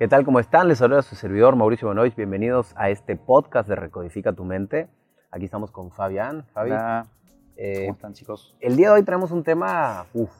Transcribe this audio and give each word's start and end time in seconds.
¿Qué 0.00 0.08
tal? 0.08 0.24
¿Cómo 0.24 0.40
están? 0.40 0.66
Les 0.66 0.78
saluda 0.78 1.02
su 1.02 1.14
servidor 1.14 1.56
Mauricio 1.56 1.88
Bonois. 1.88 2.16
Bienvenidos 2.16 2.72
a 2.74 2.88
este 2.88 3.16
podcast 3.16 3.68
de 3.68 3.76
Recodifica 3.76 4.32
tu 4.32 4.46
Mente. 4.46 4.88
Aquí 5.30 5.44
estamos 5.44 5.70
con 5.70 5.90
Fabián. 5.90 6.46
Fabi, 6.54 6.70
Hola. 6.70 7.06
eh, 7.54 7.82
¿Cómo 7.84 7.96
están, 7.96 8.14
chicos? 8.14 8.56
el 8.60 8.76
día 8.76 8.88
de 8.88 8.94
hoy 8.94 9.02
tenemos 9.02 9.30
un 9.30 9.44
tema, 9.44 10.06
uf, 10.14 10.32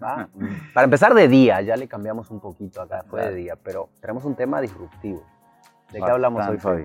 ¿va? 0.00 0.28
para 0.72 0.84
empezar 0.84 1.14
de 1.14 1.26
día, 1.26 1.60
ya 1.62 1.74
le 1.74 1.88
cambiamos 1.88 2.30
un 2.30 2.38
poquito 2.38 2.80
acá, 2.80 3.02
fue 3.10 3.22
de 3.28 3.34
día, 3.34 3.56
pero 3.60 3.88
tenemos 4.00 4.24
un 4.24 4.36
tema 4.36 4.60
disruptivo. 4.60 5.24
¿De 5.90 5.98
qué 5.98 6.10
hablamos 6.12 6.46
hoy. 6.46 6.58
Fabi? 6.58 6.84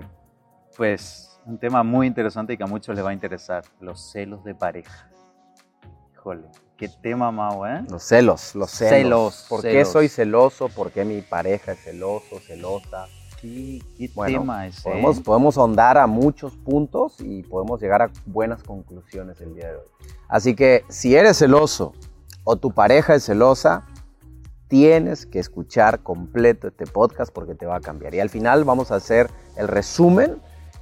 Pues 0.76 1.40
un 1.46 1.56
tema 1.56 1.84
muy 1.84 2.08
interesante 2.08 2.54
y 2.54 2.56
que 2.56 2.64
a 2.64 2.66
muchos 2.66 2.96
les 2.96 3.04
va 3.04 3.10
a 3.10 3.14
interesar, 3.14 3.62
los 3.78 4.10
celos 4.10 4.42
de 4.42 4.56
pareja. 4.56 5.08
Híjole, 6.24 6.48
qué 6.78 6.88
tema, 6.88 7.30
Mau, 7.30 7.66
¿eh? 7.66 7.84
Los 7.90 8.02
celos, 8.02 8.54
los 8.54 8.70
celos. 8.70 8.90
Celos, 8.90 9.46
¿Por 9.46 9.60
qué 9.60 9.70
celos. 9.72 9.88
soy 9.88 10.08
celoso? 10.08 10.70
¿Por 10.70 10.90
qué 10.90 11.04
mi 11.04 11.20
pareja 11.20 11.72
es 11.72 11.80
celoso, 11.80 12.40
celosa? 12.40 13.08
¿Qué, 13.42 13.82
qué 13.98 14.10
Bueno, 14.14 14.40
tema 14.40 14.66
ese? 14.66 14.88
Podemos, 14.88 15.18
eh? 15.18 15.22
podemos 15.22 15.58
ahondar 15.58 15.98
a 15.98 16.06
muchos 16.06 16.56
puntos 16.56 17.20
y 17.20 17.42
podemos 17.42 17.78
llegar 17.78 18.00
a 18.00 18.10
buenas 18.24 18.62
conclusiones 18.62 19.38
el 19.42 19.54
día 19.54 19.68
de 19.68 19.76
hoy. 19.76 19.86
Así 20.26 20.56
que 20.56 20.86
si 20.88 21.14
eres 21.14 21.36
celoso 21.36 21.92
o 22.44 22.56
tu 22.56 22.72
pareja 22.72 23.14
es 23.16 23.26
celosa, 23.26 23.86
tienes 24.68 25.26
que 25.26 25.40
escuchar 25.40 26.02
completo 26.02 26.68
este 26.68 26.86
podcast 26.86 27.34
porque 27.34 27.54
te 27.54 27.66
va 27.66 27.76
a 27.76 27.80
cambiar. 27.80 28.14
Y 28.14 28.20
al 28.20 28.30
final 28.30 28.64
vamos 28.64 28.92
a 28.92 28.94
hacer 28.94 29.30
el 29.58 29.68
resumen 29.68 30.40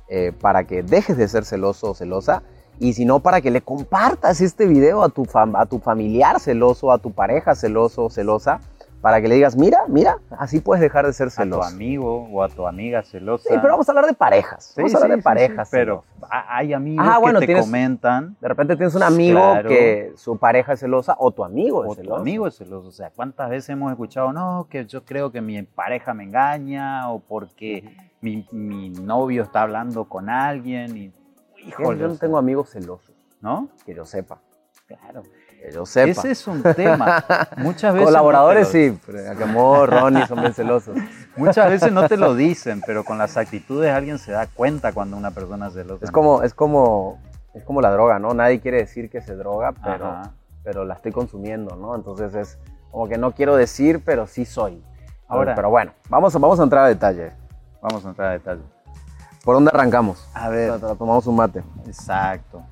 eh, 0.09 0.30
para 0.40 0.68
que 0.68 0.84
dejes 0.84 1.16
de 1.16 1.27
ser 1.27 1.45
celoso 1.45 1.90
o 1.90 1.95
celosa 1.96 2.45
y 2.78 2.92
si 2.94 3.04
no, 3.04 3.20
para 3.20 3.40
que 3.40 3.50
le 3.50 3.60
compartas 3.60 4.40
este 4.40 4.66
video 4.66 5.02
a 5.02 5.08
tu, 5.08 5.24
fam- 5.24 5.54
a 5.58 5.66
tu 5.66 5.78
familiar 5.78 6.40
celoso, 6.40 6.90
a 6.92 6.98
tu 6.98 7.12
pareja 7.12 7.54
celoso 7.54 8.04
o 8.06 8.10
celosa, 8.10 8.60
para 9.00 9.20
que 9.20 9.26
le 9.26 9.34
digas, 9.34 9.56
mira, 9.56 9.78
mira, 9.88 10.18
así 10.38 10.60
puedes 10.60 10.80
dejar 10.80 11.04
de 11.06 11.12
ser 11.12 11.26
a 11.26 11.30
tu 11.30 11.34
celoso. 11.36 11.62
amigo 11.64 12.28
o 12.32 12.40
a 12.42 12.48
tu 12.48 12.68
amiga 12.68 13.02
celosa. 13.02 13.48
Sí, 13.48 13.56
pero 13.60 13.72
vamos 13.74 13.88
a 13.88 13.92
hablar 13.92 14.06
de 14.06 14.14
parejas. 14.14 14.64
Sí, 14.76 14.80
vamos 14.80 14.95
a 14.95 14.98
hablar 14.98 15.10
sí, 15.10 15.16
de 15.16 15.23
parejas. 15.23 15.68
sí, 15.68 15.73
pero 15.76 16.04
hay 16.30 16.73
amigos 16.73 17.04
Ah, 17.09 17.14
que 17.16 17.20
bueno, 17.20 17.40
te 17.40 17.46
tienes- 17.46 17.64
comentan 17.64 18.37
de 18.40 18.46
repente 18.48 18.76
tienes 18.76 18.95
un 18.95 19.02
amigo 19.02 19.40
Claro. 19.40 19.68
que 19.68 20.12
su 20.16 20.36
pareja 20.38 20.74
es 20.74 20.80
celosa 20.80 21.16
o 21.18 21.32
tu 21.32 21.42
amigo 21.45 21.84
es 21.84 21.90
o 21.90 21.95
tu 21.96 22.01
celoso. 22.02 22.20
amigo 22.20 22.46
es 22.46 22.57
celoso. 22.57 22.88
O 22.88 22.92
sea, 22.92 23.10
¿cuántas 23.10 23.51
veces 23.51 23.70
hemos 23.70 23.90
escuchado, 23.90 24.32
no, 24.32 24.68
que 24.70 24.86
yo 24.86 25.04
creo 25.04 25.32
que 25.32 25.40
mi 25.40 25.60
pareja 25.64 26.14
me 26.14 26.23
engaña 26.23 27.10
o 27.10 27.18
porque 27.18 27.84
mi, 28.20 28.46
mi 28.52 28.90
novio 28.90 29.42
está 29.42 29.62
hablando 29.62 30.04
con 30.04 30.29
alguien 30.30 30.96
y, 30.96 31.12
híjole, 31.66 31.99
yo 32.01 32.09
no 32.09 32.16
tengo 32.16 32.38
amigos 32.38 32.71
celosos, 32.71 33.15
¿no? 33.41 33.68
que 33.85 33.95
yo 33.95 34.05
sepa. 34.05 34.38
Claro. 34.87 35.23
Que 35.60 35.71
yo 35.73 35.87
sepa. 35.87 36.10
Ese 36.10 36.30
es 36.32 36.46
un 36.49 36.63
tema. 36.63 37.24
Muchas 37.57 37.95
veces 37.95 38.09
Colaboradores 38.09 38.74
no 38.74 39.13
lo- 39.13 39.19
sí, 39.21 39.29
Acamor, 39.29 39.88
Ronnie 39.91 40.27
son 40.27 40.41
bien 40.41 40.52
celosos. 40.54 40.96
Muchas 41.37 41.71
veces 41.71 41.93
no 41.93 42.09
te 42.09 42.16
lo 42.16 42.35
dicen, 42.35 42.82
pero 42.85 43.04
con 43.04 43.16
las 43.19 43.37
actitudes 43.37 43.93
alguien 43.93 44.19
se 44.19 44.32
da 44.32 44.46
cuenta 44.49 44.93
cuando 44.93 45.16
una 45.16 45.30
persona 45.30 45.69
es 45.69 45.74
celosa. 45.74 46.04
Es 46.04 46.10
como, 46.10 46.43
es 46.43 46.52
como, 46.52 47.21
es 47.54 47.63
como 47.65 47.80
la 47.80 47.91
droga, 47.91 48.19
¿no? 48.19 48.35
Nadie 48.35 48.60
quiere 48.60 48.79
decir 48.79 49.09
que 49.09 49.21
se 49.23 49.35
droga, 49.37 49.73
pero, 49.73 50.07
Ajá. 50.07 50.32
pero 50.65 50.85
la 50.85 50.95
estoy 50.95 51.13
consumiendo, 51.13 51.76
¿no? 51.76 51.95
Entonces 51.95 52.35
es 52.35 52.59
como 52.91 53.09
que 53.09 53.16
no 53.16 53.32
quiero 53.32 53.54
decir, 53.57 54.02
pero 54.04 54.26
sí 54.26 54.45
soy. 54.45 54.82
Ahora- 55.29 55.54
pero 55.54 55.71
bueno, 55.71 55.93
vamos, 56.10 56.35
vamos 56.35 56.60
a 56.60 56.65
entrar 56.65 56.85
a 56.85 56.88
detalle. 56.88 57.32
Vamos 57.80 58.04
a 58.04 58.09
entrar 58.10 58.29
a 58.29 58.32
detalle. 58.32 58.63
¿Por 59.45 59.54
dónde 59.57 59.71
arrancamos? 59.74 60.29
A 60.35 60.48
ver, 60.48 60.79
Tomamos 60.80 61.26
un 61.26 61.37
mate. 61.37 61.62
exacto. 61.87 62.62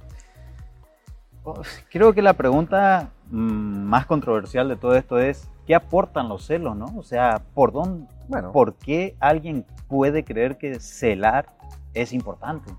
Pues, 1.42 1.84
Creo 1.90 2.12
que 2.12 2.22
la 2.22 2.34
pregunta 2.34 3.08
mm, 3.30 3.82
más 3.84 4.06
controversial 4.06 4.68
de 4.68 4.76
todo 4.76 4.94
esto 4.94 5.18
es, 5.18 5.48
¿qué 5.66 5.74
aportan 5.74 6.28
los 6.28 6.46
celos, 6.46 6.76
no? 6.76 6.86
O 6.96 7.02
sea, 7.02 7.42
¿por 7.54 7.72
dónde, 7.72 8.06
Bueno, 8.28 8.52
por 8.52 8.74
qué 8.74 9.16
alguien 9.20 9.64
puede 9.88 10.24
creer 10.24 10.58
que 10.58 10.78
celar 10.80 11.46
es 11.94 12.12
importante? 12.12 12.70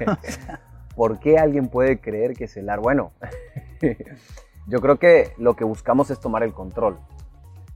¿Por 0.96 1.20
qué 1.20 1.38
alguien 1.38 1.68
puede 1.68 2.00
creer 2.00 2.34
que 2.34 2.48
celar? 2.48 2.80
Bueno, 2.80 3.12
yo 4.66 4.80
creo 4.80 4.98
que 4.98 5.32
lo 5.38 5.54
que 5.54 5.64
buscamos 5.64 6.10
es 6.10 6.18
tomar 6.18 6.42
el 6.42 6.52
control. 6.52 6.98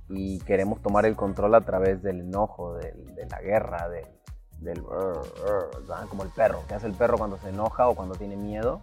Y 0.08 0.40
queremos 0.40 0.82
tomar 0.82 1.06
el 1.06 1.16
control 1.16 1.54
a 1.54 1.60
través 1.62 2.02
del 2.02 2.20
enojo, 2.20 2.74
del- 2.74 3.14
de 3.14 3.26
la 3.26 3.40
guerra, 3.40 3.88
del, 3.88 4.06
del 4.64 4.82
"Rrr, 4.84 5.22
rrr", 5.44 5.80
¿verdad? 5.80 6.08
como 6.08 6.22
el 6.22 6.30
perro. 6.30 6.62
¿Qué 6.66 6.74
hace 6.74 6.86
el 6.86 6.94
perro 6.94 7.18
cuando 7.18 7.38
se 7.38 7.50
enoja 7.50 7.88
o 7.88 7.94
cuando 7.94 8.14
tiene 8.14 8.36
miedo? 8.36 8.80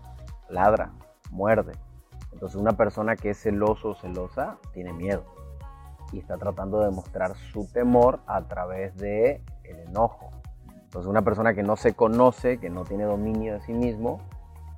Ladra, 0.50 0.92
muerde. 1.32 1.74
Entonces 2.32 2.60
una 2.60 2.74
persona 2.74 3.16
que 3.16 3.32
es 3.32 3.42
celoso 3.42 3.90
o 3.90 3.96
celosa 3.96 4.58
tiene 4.74 4.94
miedo 4.94 5.24
y 6.12 6.20
está 6.20 6.38
tratando 6.38 6.80
de 6.80 6.86
demostrar 6.88 7.36
su 7.36 7.68
temor 7.72 8.20
a 8.28 8.42
través 8.48 8.96
de 8.98 9.42
el 9.64 9.80
enojo. 9.80 10.30
Entonces 10.84 11.10
una 11.10 11.22
persona 11.22 11.54
que 11.54 11.64
no 11.64 11.76
se 11.76 11.94
conoce, 11.94 12.58
que 12.60 12.70
no 12.70 12.84
tiene 12.84 13.06
dominio 13.06 13.54
de 13.54 13.62
sí 13.62 13.74
mismo, 13.74 14.20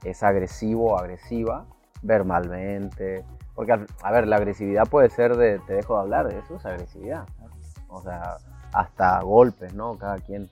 es 0.03 0.24
agresivo 0.24 0.94
o 0.94 0.97
agresiva 0.97 1.66
verbalmente. 2.02 3.25
Porque, 3.56 3.72
a 3.72 4.12
ver, 4.12 4.28
la 4.28 4.38
agresividad 4.38 4.88
puede 4.88 5.09
ser 5.09 5.36
de 5.38 5.59
te 5.59 5.74
dejo 5.74 5.96
de 5.96 6.02
hablar, 6.02 6.31
eso 6.31 6.56
es 6.56 6.66
agresividad. 6.66 7.25
O 7.88 8.02
sea, 8.02 8.38
hasta 8.72 9.22
golpes, 9.22 9.74
¿no? 9.74 9.97
Cada 9.97 10.18
quien. 10.18 10.50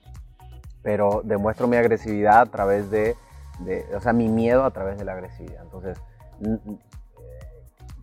Pero 0.82 1.22
demuestro 1.24 1.66
mi 1.68 1.76
agresividad 1.76 2.40
a 2.40 2.46
través 2.46 2.90
de, 2.90 3.16
de- 3.60 3.86
o 3.96 4.00
sea, 4.00 4.12
mi 4.12 4.28
miedo 4.28 4.64
a 4.64 4.70
través 4.70 4.98
de 4.98 5.04
la 5.04 5.12
agresividad. 5.12 5.62
Entonces, 5.62 5.98
eh, 6.44 6.58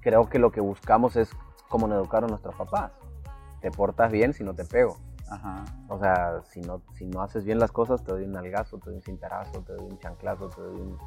creo 0.01 0.29
que 0.29 0.39
lo 0.39 0.51
que 0.51 0.61
buscamos 0.61 1.15
es 1.15 1.29
como 1.67 1.87
nos 1.87 1.97
educaron 1.99 2.29
nuestros 2.29 2.55
papás. 2.55 2.91
Te 3.61 3.71
portas 3.71 4.11
bien 4.11 4.33
si 4.33 4.43
no 4.43 4.53
te 4.53 4.65
pego. 4.65 4.97
Ajá. 5.29 5.63
O 5.89 5.99
sea, 5.99 6.41
si 6.49 6.61
no, 6.61 6.81
si 6.95 7.05
no 7.05 7.21
haces 7.21 7.43
bien 7.43 7.59
las 7.59 7.71
cosas, 7.71 8.03
te 8.03 8.11
doy 8.11 8.23
un 8.23 8.31
nalgazo, 8.31 8.79
te 8.79 8.85
doy 8.85 8.95
un 8.95 9.01
cintarazo, 9.03 9.61
te 9.61 9.73
doy 9.73 9.85
un 9.85 9.99
chanclazo, 9.99 10.49
te 10.49 10.61
doy 10.61 10.79
un 10.81 10.97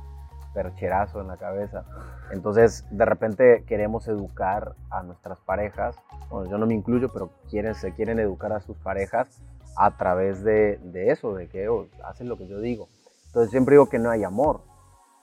percherazo 0.54 1.20
en 1.20 1.28
la 1.28 1.38
cabeza. 1.38 1.84
Entonces, 2.30 2.84
de 2.90 3.04
repente 3.04 3.64
queremos 3.66 4.06
educar 4.06 4.74
a 4.90 5.02
nuestras 5.02 5.40
parejas, 5.40 5.96
bueno, 6.30 6.48
yo 6.50 6.58
no 6.58 6.66
me 6.66 6.74
incluyo, 6.74 7.08
pero 7.12 7.30
quieren, 7.48 7.74
se 7.74 7.92
quieren 7.94 8.18
educar 8.20 8.52
a 8.52 8.60
sus 8.60 8.76
parejas 8.76 9.42
a 9.76 9.96
través 9.96 10.42
de, 10.44 10.78
de 10.78 11.10
eso, 11.10 11.34
de 11.34 11.48
que 11.48 11.68
oh, 11.68 11.88
hacen 12.04 12.28
lo 12.28 12.36
que 12.36 12.46
yo 12.46 12.60
digo. 12.60 12.88
Entonces, 13.26 13.50
siempre 13.50 13.74
digo 13.74 13.88
que 13.88 13.98
no 13.98 14.10
hay 14.10 14.24
amor, 14.24 14.62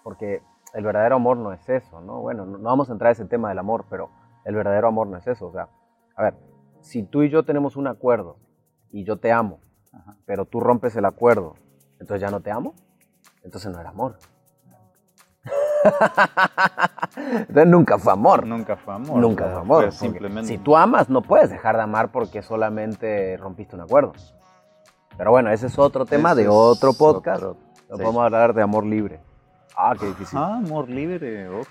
porque 0.04 0.42
el 0.74 0.84
verdadero 0.84 1.16
amor 1.16 1.38
no 1.38 1.54
es 1.54 1.68
eso, 1.70 2.02
¿no? 2.02 2.22
Bueno, 2.22 2.46
no, 2.46 2.58
no 2.58 2.64
vamos 2.64 2.90
a 2.90 2.94
entrar 2.94 3.10
a 3.10 3.12
ese 3.14 3.26
tema 3.26 3.50
del 3.50 3.60
amor, 3.60 3.86
pero 3.90 4.10
el 4.46 4.56
verdadero 4.56 4.88
amor 4.88 5.08
no 5.08 5.18
es 5.18 5.28
eso. 5.28 5.48
O 5.48 5.52
sea, 5.52 5.70
a 6.16 6.24
ver, 6.24 6.36
si 6.82 7.04
tú 7.04 7.24
y 7.24 7.30
yo 7.30 7.44
tenemos 7.44 7.76
un 7.76 7.88
acuerdo 7.88 8.38
y 8.92 9.04
yo 9.04 9.18
te 9.18 9.32
amo, 9.32 9.60
Ajá. 9.92 10.16
pero 10.26 10.46
tú 10.46 10.60
rompes 10.60 10.96
el 10.96 11.06
acuerdo, 11.06 11.56
entonces 12.00 12.22
ya 12.22 12.32
no 12.32 12.42
te 12.42 12.52
amo, 12.52 12.74
entonces 13.44 13.72
no 13.72 13.80
era 13.80 13.90
amor. 13.90 14.18
entonces 17.16 17.68
nunca 17.68 17.98
fue 17.98 18.14
amor. 18.14 18.46
Nunca 18.46 18.76
fue 18.76 18.94
amor. 18.94 19.18
Nunca 19.18 19.46
o 19.46 19.48
sea, 19.48 19.54
fue 19.56 19.62
amor. 19.62 19.84
porque 19.86 19.98
simplemente... 19.98 20.48
Si 20.48 20.58
tú 20.58 20.76
amas, 20.76 21.10
no 21.10 21.22
puedes 21.22 21.50
dejar 21.50 21.78
de 21.78 21.84
amar 21.84 22.12
porque 22.12 22.42
solamente 22.42 23.38
rompiste 23.38 23.76
un 23.76 23.82
acuerdo. 23.82 24.14
Pero 25.20 25.32
bueno, 25.32 25.52
ese 25.52 25.68
es 25.68 25.78
otro 25.78 26.06
tema 26.06 26.32
Ese 26.32 26.44
de 26.44 26.48
otro 26.48 26.94
podcast. 26.94 27.44
otro- 27.44 27.58
sí. 27.76 27.84
podemos 27.90 28.24
hablar 28.24 28.54
de 28.56 28.62
amor 28.64 28.86
libre. 28.86 29.20
Ah, 29.78 29.94
qué 30.00 30.08
difícil. 30.08 30.40
Ah, 30.40 30.56
amor 30.56 30.90
libre. 30.90 31.48
ojo. 31.50 31.68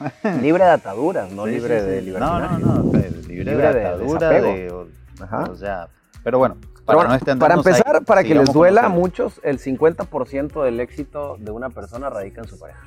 Libre 0.42 0.64
de 0.64 0.70
ataduras, 0.70 1.32
no 1.32 1.44
Sí, 1.46 1.52
libre 1.52 1.80
sí, 1.80 1.86
de 1.86 2.02
libertad. 2.02 2.38
No, 2.50 2.58
no, 2.58 2.82
no. 2.82 2.92
Libre, 2.92 3.10
Libre 3.44 3.54
de 3.68 3.72
de 3.74 3.86
atadura, 3.86 4.28
desapego. 4.28 4.84
de- 4.84 5.24
Ajá. 5.24 5.44
o 5.50 5.54
sea, 5.56 5.88
pero 6.22 6.38
bueno, 6.38 6.56
para, 6.84 6.96
bueno, 6.98 7.18
no 7.26 7.38
para 7.38 7.54
empezar, 7.54 7.96
ahí, 7.96 8.04
para 8.04 8.24
que 8.24 8.34
les 8.34 8.52
duela 8.52 8.84
a 8.86 8.88
muchos, 8.88 9.40
el 9.42 9.58
50% 9.58 10.62
del 10.62 10.80
éxito 10.80 11.36
de 11.38 11.50
una 11.50 11.70
persona 11.70 12.10
radica 12.10 12.42
en 12.42 12.48
su 12.48 12.58
pareja. 12.58 12.80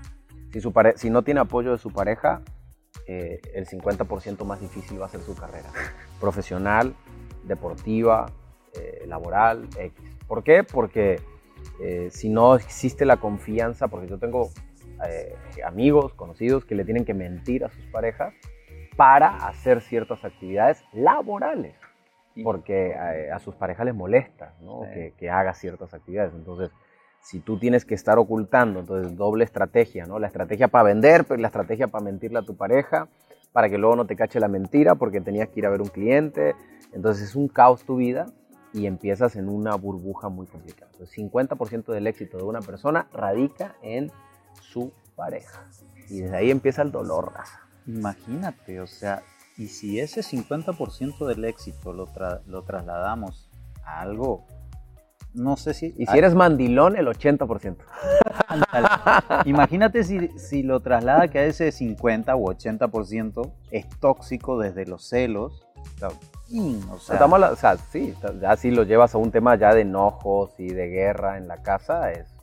Si, 0.53 0.61
su 0.61 0.71
pare- 0.71 0.97
si 0.97 1.09
no 1.09 1.23
tiene 1.23 1.39
apoyo 1.39 1.71
de 1.71 1.77
su 1.79 1.91
pareja, 1.91 2.41
eh, 3.07 3.39
el 3.55 3.65
50% 3.67 4.45
más 4.45 4.59
difícil 4.61 5.01
va 5.01 5.07
a 5.07 5.09
ser 5.09 5.21
su 5.21 5.35
carrera. 5.35 5.69
Profesional, 6.19 6.93
deportiva, 7.43 8.25
eh, 8.73 9.05
laboral, 9.07 9.67
X. 9.77 10.04
¿Por 10.27 10.43
qué? 10.43 10.63
Porque 10.63 11.19
eh, 11.81 12.09
si 12.11 12.29
no 12.29 12.55
existe 12.55 13.05
la 13.05 13.17
confianza, 13.17 13.87
porque 13.87 14.07
yo 14.07 14.17
tengo 14.17 14.49
eh, 15.07 15.35
amigos, 15.65 16.13
conocidos 16.13 16.65
que 16.65 16.75
le 16.75 16.85
tienen 16.85 17.05
que 17.05 17.13
mentir 17.13 17.63
a 17.65 17.69
sus 17.69 17.85
parejas 17.87 18.33
para 18.95 19.47
hacer 19.47 19.81
ciertas 19.81 20.23
actividades 20.23 20.83
laborales 20.93 21.75
porque 22.43 22.91
eh, 22.91 23.31
a, 23.31 23.39
sus 23.39 23.55
parejas 23.55 23.85
les 23.85 23.95
molesta 23.95 24.53
¿no? 24.61 24.81
Sí. 24.83 24.93
que, 24.93 25.13
que 25.17 25.29
haga 25.29 25.53
ciertas 25.53 25.93
actividades. 25.93 26.33
Entonces, 26.33 26.71
si 27.21 27.39
tú 27.39 27.57
tienes 27.57 27.85
que 27.85 27.95
estar 27.95 28.19
ocultando, 28.19 28.81
entonces 28.81 29.15
doble 29.15 29.43
estrategia, 29.43 30.05
¿no? 30.05 30.19
La 30.19 30.27
estrategia 30.27 30.67
para 30.67 30.83
vender, 30.83 31.25
pero 31.25 31.39
la 31.39 31.47
estrategia 31.47 31.87
para 31.87 32.03
mentirle 32.03 32.39
a 32.39 32.43
tu 32.43 32.55
pareja, 32.55 33.07
para 33.51 33.69
que 33.69 33.77
luego 33.77 33.95
no 33.95 34.05
te 34.05 34.15
cache 34.15 34.39
la 34.39 34.47
mentira 34.47 34.95
porque 34.95 35.21
tenías 35.21 35.49
que 35.49 35.59
ir 35.61 35.65
a 35.65 35.69
ver 35.69 35.81
un 35.81 35.87
cliente. 35.87 36.55
Entonces 36.91 37.29
es 37.29 37.35
un 37.35 37.47
caos 37.47 37.83
tu 37.83 37.95
vida 37.95 38.27
y 38.75 38.87
empiezas 38.87 39.37
en 39.37 39.47
una 39.47 39.73
burbuja 39.75 40.27
muy 40.27 40.47
complicada. 40.47 40.91
Entonces, 40.91 41.17
50% 41.17 41.93
del 41.93 42.07
éxito 42.07 42.37
de 42.37 42.43
una 42.43 42.59
persona 42.59 43.07
radica 43.13 43.77
en 43.81 44.11
su 44.61 44.91
pareja. 45.15 45.67
Y 46.09 46.19
desde 46.19 46.35
ahí 46.35 46.51
empieza 46.51 46.81
el 46.81 46.91
dolor, 46.91 47.33
raza. 47.33 47.61
Imagínate, 47.87 48.81
o 48.81 48.87
sea, 48.87 49.23
Y 49.57 49.67
si 49.67 50.01
ese 50.01 50.21
50% 50.21 51.25
del 51.25 51.45
éxito 51.45 51.93
lo, 51.93 52.09
lo 52.45 52.63
trasladamos 52.63 53.49
a 53.85 54.01
algo 54.01 54.45
no 55.35 55.57
sé 55.57 55.73
si... 55.73 55.93
Y 55.97 56.05
si 56.05 56.17
eres 56.17 56.33
mandilón, 56.33 56.95
el 56.95 57.07
80%. 57.07 57.75
Imagínate 59.45 60.03
si, 60.03 60.29
si, 60.39 60.63
lo 60.63 60.79
traslada 60.79 61.27
que 61.27 61.39
a 61.39 61.45
ese 61.45 61.71
50 61.71 62.35
o 62.35 62.53
80% 62.53 63.51
es 63.71 63.89
tóxico 63.99 64.57
desde 64.57 64.85
los 64.85 65.07
celos. 65.07 65.67
O 66.91 66.99
sea, 66.99 67.25
o 67.25 67.55
sea, 67.55 67.77
sí, 67.77 68.13
ya 68.39 68.55
si 68.55 68.71
lo 68.71 68.83
llevas 68.83 69.15
a 69.15 69.17
un 69.17 69.31
tema 69.31 69.55
ya 69.55 69.73
de 69.73 69.81
enojos 69.81 70.53
y 70.59 70.67
de 70.67 70.87
guerra 70.87 71.37
en 71.37 71.47
la 71.47 71.63
casa, 71.63 72.11
es, 72.11 72.35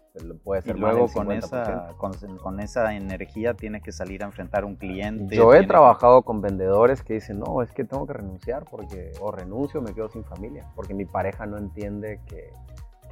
puede 0.44 0.62
ser 0.62 0.76
y 0.76 0.80
luego 0.80 1.08
con 1.08 1.30
esa, 1.30 1.90
con, 1.96 2.60
esa 2.60 2.94
energía 2.94 3.54
tienes 3.54 3.82
que 3.82 3.92
salir 3.92 4.22
a 4.22 4.26
enfrentar 4.26 4.64
a 4.64 4.66
un 4.66 4.76
cliente. 4.76 5.36
Yo 5.36 5.54
he 5.54 5.66
trabajado 5.66 6.22
con 6.22 6.40
vendedores 6.40 7.02
que 7.02 7.14
dicen, 7.14 7.38
no, 7.38 7.62
es 7.62 7.70
que 7.72 7.84
tengo 7.84 8.06
que 8.06 8.14
renunciar 8.14 8.64
porque 8.70 9.12
o 9.20 9.30
renuncio 9.30 9.80
o 9.80 9.82
me 9.82 9.94
quedo 9.94 10.08
sin 10.08 10.24
familia, 10.24 10.66
porque 10.74 10.94
mi 10.94 11.04
pareja 11.04 11.46
no 11.46 11.56
entiende 11.58 12.20
que 12.26 12.50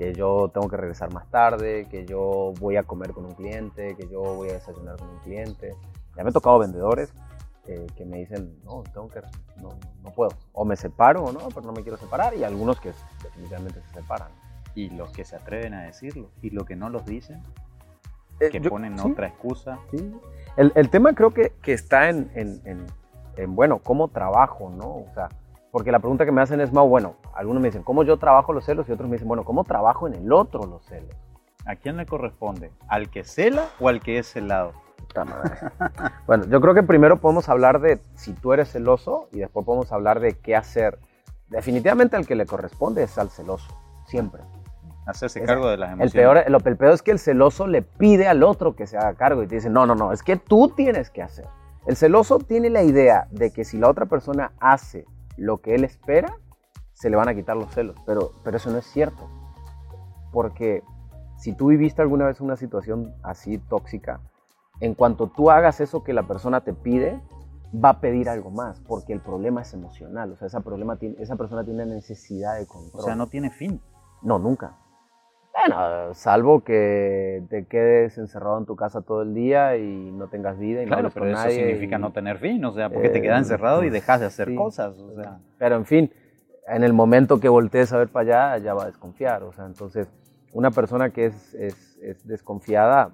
que 0.01 0.15
yo 0.15 0.49
tengo 0.49 0.67
que 0.67 0.79
regresar 0.79 1.13
más 1.13 1.29
tarde, 1.29 1.87
que 1.91 2.07
yo 2.07 2.55
voy 2.59 2.77
a 2.77 2.85
comer 2.85 3.13
con 3.13 3.27
un 3.27 3.33
cliente, 3.33 3.95
que 3.97 4.09
yo 4.09 4.23
voy 4.23 4.49
a 4.49 4.55
desayunar 4.55 4.97
con 4.97 5.11
un 5.11 5.19
cliente. 5.19 5.75
Ya 6.17 6.25
me 6.25 6.31
he 6.31 6.33
tocado 6.33 6.59
vendedores 6.59 7.13
eh, 7.67 7.87
que 7.97 8.05
me 8.05 8.19
dicen, 8.19 8.59
no, 8.65 8.83
tengo 8.83 9.09
que, 9.09 9.21
no, 9.61 9.71
no, 10.03 10.11
puedo. 10.11 10.31
O 10.53 10.65
me 10.65 10.77
separo 10.77 11.25
o 11.25 11.33
no, 11.33 11.49
pero 11.49 11.63
no 11.63 11.73
me 11.73 11.83
quiero 11.83 11.97
separar. 11.97 12.35
Y 12.35 12.45
algunos 12.45 12.81
que 12.81 12.93
definitivamente 13.23 13.81
se 13.83 14.01
separan. 14.01 14.29
Y 14.75 14.91
los 14.91 15.11
que 15.11 15.25
se 15.25 15.37
atreven 15.37 15.75
a 15.75 15.83
decirlo. 15.83 16.31
Y 16.43 16.51
los 16.51 16.65
que 16.65 16.77
no 16.77 16.89
los 16.89 17.05
dicen, 17.05 17.43
eh, 18.41 18.51
que 18.51 18.61
ponen 18.61 18.99
otra 18.99 19.29
excusa. 19.29 19.79
Sí. 19.91 20.13
El, 20.57 20.73
el, 20.75 20.89
tema 20.89 21.13
creo 21.15 21.33
que, 21.33 21.53
que 21.63 21.73
está 21.73 22.09
en, 22.09 22.31
en, 22.35 22.61
en, 22.65 22.87
en, 23.37 23.55
bueno, 23.55 23.79
cómo 23.79 24.09
trabajo, 24.09 24.71
¿no? 24.71 24.87
O 24.87 25.07
sea, 25.15 25.29
porque 25.71 25.93
la 25.93 26.01
pregunta 26.01 26.25
que 26.25 26.33
me 26.33 26.41
hacen 26.41 26.61
es, 26.61 26.73
más 26.73 26.87
bueno, 26.87 27.17
algunos 27.35 27.63
me 27.63 27.69
dicen, 27.69 27.83
¿cómo 27.83 28.03
yo 28.03 28.17
trabajo 28.17 28.53
los 28.53 28.65
celos? 28.65 28.89
Y 28.89 28.93
otros 28.93 29.09
me 29.09 29.17
dicen, 29.17 29.29
bueno, 29.29 29.45
¿cómo 29.45 29.65
trabajo 29.65 30.09
en 30.09 30.15
el 30.15 30.33
otro 30.33 30.65
los 30.65 30.85
celos? 30.87 31.15
¿A 31.67 31.77
quién 31.77 31.97
le 31.97 32.07
corresponde? 32.07 32.73
¿Al 32.89 33.11
que 33.11 33.23
cela 33.23 33.69
o 33.79 33.89
al 33.89 34.01
que 34.01 34.19
es 34.19 34.33
celado? 34.33 34.73
Bueno, 36.27 36.45
yo 36.47 36.61
creo 36.61 36.75
que 36.75 36.83
primero 36.83 37.21
podemos 37.21 37.49
hablar 37.49 37.81
de 37.81 38.01
si 38.15 38.33
tú 38.33 38.53
eres 38.53 38.71
celoso 38.71 39.29
y 39.33 39.39
después 39.39 39.67
podemos 39.67 39.93
hablar 39.93 40.21
de 40.21 40.35
qué 40.39 40.57
hacer. 40.57 40.99
Definitivamente 41.49 42.17
al 42.17 42.27
que 42.27 42.35
le 42.35 42.47
corresponde 42.47 43.03
es 43.03 43.19
al 43.19 43.31
celoso, 43.31 43.77
siempre. 44.07 44.43
Hacerse 45.07 45.43
cargo 45.43 45.69
de 45.69 45.77
las 45.77 45.93
emociones. 45.93 46.15
El 46.15 46.21
peor, 46.21 46.71
el 46.71 46.77
peor 46.77 46.93
es 46.93 47.03
que 47.03 47.11
el 47.11 47.19
celoso 47.19 47.67
le 47.67 47.83
pide 47.83 48.29
al 48.29 48.43
otro 48.43 48.77
que 48.77 48.87
se 48.87 48.97
haga 48.97 49.15
cargo 49.15 49.43
y 49.43 49.47
te 49.49 49.57
dice, 49.57 49.71
no, 49.71 49.87
no, 49.87 49.95
no, 49.95 50.13
es 50.13 50.23
que 50.23 50.37
tú 50.37 50.69
tienes 50.69 51.11
que 51.11 51.23
hacer. 51.23 51.47
El 51.87 51.97
celoso 51.97 52.39
tiene 52.39 52.71
la 52.71 52.83
idea 52.83 53.27
de 53.31 53.53
que 53.53 53.65
si 53.65 53.79
la 53.79 53.89
otra 53.89 54.07
persona 54.07 54.53
hace 54.61 55.07
lo 55.37 55.59
que 55.59 55.75
él 55.75 55.85
espera, 55.85 56.33
se 56.93 57.11
le 57.11 57.17
van 57.17 57.29
a 57.29 57.35
quitar 57.35 57.57
los 57.57 57.73
celos. 57.73 57.97
Pero, 58.07 58.33
pero 58.45 58.59
eso 58.59 58.71
no 58.71 58.79
es 58.79 58.87
cierto. 58.87 59.29
Porque 60.31 60.83
si 61.39 61.55
tú 61.55 61.69
viviste 61.69 62.03
alguna 62.03 62.27
vez 62.27 62.41
una 62.41 62.57
situación 62.57 63.15
así 63.23 63.59
tóxica, 63.59 64.21
en 64.81 64.95
cuanto 64.95 65.29
tú 65.29 65.51
hagas 65.51 65.81
eso 65.81 66.03
que 66.03 66.13
la 66.13 66.25
persona 66.25 66.63
te 66.63 66.73
pide, 66.73 67.21
va 67.73 67.91
a 67.91 68.01
pedir 68.01 68.29
algo 68.29 68.51
más, 68.51 68.81
porque 68.81 69.13
el 69.13 69.21
problema 69.21 69.63
es 69.63 69.73
emocional. 69.75 70.33
O 70.33 70.37
sea, 70.37 70.47
esa, 70.47 70.61
problema 70.61 70.97
tiene, 70.97 71.17
esa 71.21 71.37
persona 71.37 71.65
tiene 71.65 71.87
necesidad 71.87 72.59
de 72.59 72.67
control. 72.67 73.01
O 73.01 73.05
sea, 73.05 73.15
no 73.15 73.29
tiene 73.29 73.51
fin. 73.51 73.81
No, 74.23 74.39
nunca. 74.39 74.77
Bueno, 75.53 76.15
salvo 76.15 76.63
que 76.63 77.43
te 77.51 77.67
quedes 77.67 78.17
encerrado 78.19 78.59
en 78.59 78.67
tu 78.67 78.77
casa 78.77 79.03
todo 79.03 79.23
el 79.23 79.35
día 79.35 79.77
y 79.77 80.11
no 80.13 80.29
tengas 80.29 80.59
vida 80.59 80.83
y 80.83 80.87
claro, 80.87 81.03
no 81.05 81.11
pero 81.11 81.27
eso 81.27 81.51
significa 81.51 81.99
no 81.99 82.13
tener 82.13 82.39
fin, 82.39 82.65
o 82.65 82.73
sea, 82.73 82.89
porque 82.89 83.11
te 83.11 83.21
quedas 83.21 83.41
encerrado 83.41 83.83
y 83.83 83.89
pues, 83.89 83.95
dejas 83.95 84.21
de 84.21 84.27
hacer 84.27 84.55
cosas, 84.55 84.97
o 84.99 85.15
sea. 85.15 85.41
Pero 85.59 85.77
en 85.77 85.85
fin, 85.85 86.13
en 86.69 86.85
el 86.85 86.93
momento 86.93 87.41
que 87.41 87.49
voltees 87.49 87.93
a 87.93 87.99
ver 87.99 88.09
para 88.09 88.53
allá, 88.53 88.65
ya 88.65 88.75
va 88.75 88.85
a 88.85 88.87
desconfiar, 88.87 89.43
o 89.43 89.53
sea, 89.53 89.67
entonces, 89.67 90.09
una 90.53 90.71
persona 90.71 91.11
que 91.11 91.27
es, 91.27 91.55
es, 91.55 91.99
es 92.01 92.27
desconfiada, 92.27 93.11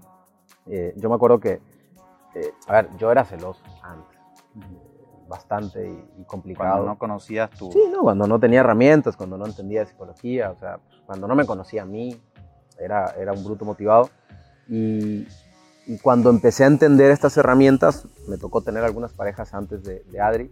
eh, 0.68 0.94
yo 0.96 1.08
me 1.08 1.14
acuerdo 1.14 1.38
que, 1.38 1.60
eh, 2.34 2.52
a 2.66 2.72
ver, 2.72 2.90
yo 2.96 3.10
era 3.10 3.24
celoso 3.24 3.62
antes, 3.82 4.18
bastante 5.28 5.88
y, 6.18 6.24
complicado. 6.24 6.70
Cuando 6.70 6.86
no 6.86 6.98
conocías 6.98 7.50
tú. 7.50 7.70
Sí, 7.72 7.82
no, 7.90 8.02
cuando 8.02 8.26
no 8.26 8.38
tenía 8.38 8.60
herramientas, 8.60 9.16
cuando 9.16 9.36
no 9.38 9.46
entendía 9.46 9.84
psicología, 9.86 10.50
o 10.50 10.58
sea, 10.58 10.80
cuando 11.04 11.28
no 11.28 11.34
me 11.34 11.46
conocía 11.46 11.82
a 11.82 11.86
mí, 11.86 12.20
era, 12.78 13.14
era 13.18 13.32
un 13.32 13.44
bruto 13.44 13.64
motivado. 13.64 14.10
Y, 14.68 15.26
y, 15.86 15.98
cuando 16.02 16.30
empecé 16.30 16.64
a 16.64 16.66
entender 16.66 17.10
estas 17.10 17.36
herramientas, 17.36 18.06
me 18.28 18.36
tocó 18.36 18.62
tener 18.62 18.82
algunas 18.82 19.12
parejas 19.12 19.54
antes 19.54 19.84
de, 19.84 20.02
de, 20.10 20.20
Adri. 20.20 20.50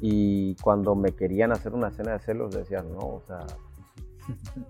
Y 0.00 0.56
cuando 0.56 0.94
me 0.94 1.12
querían 1.12 1.52
hacer 1.52 1.72
una 1.72 1.88
escena 1.88 2.12
de 2.12 2.18
celos, 2.18 2.54
decían, 2.54 2.92
no, 2.92 2.98
o 2.98 3.22
sea, 3.26 3.46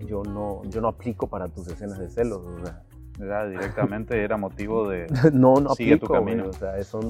yo 0.06 0.22
no, 0.22 0.62
yo 0.64 0.80
no 0.80 0.88
aplico 0.88 1.26
para 1.26 1.48
tus 1.48 1.66
escenas 1.68 1.98
de 1.98 2.08
celos. 2.08 2.42
O 2.44 2.64
sea, 2.64 2.82
era, 3.20 3.48
directamente 3.48 4.22
era 4.22 4.36
motivo 4.36 4.88
de 4.88 5.06
no, 5.32 5.54
no 5.60 5.74
sigue 5.74 5.98
tu 5.98 6.06
camino. 6.06 6.48
o 6.48 6.52
sea, 6.52 6.82
son, 6.84 7.02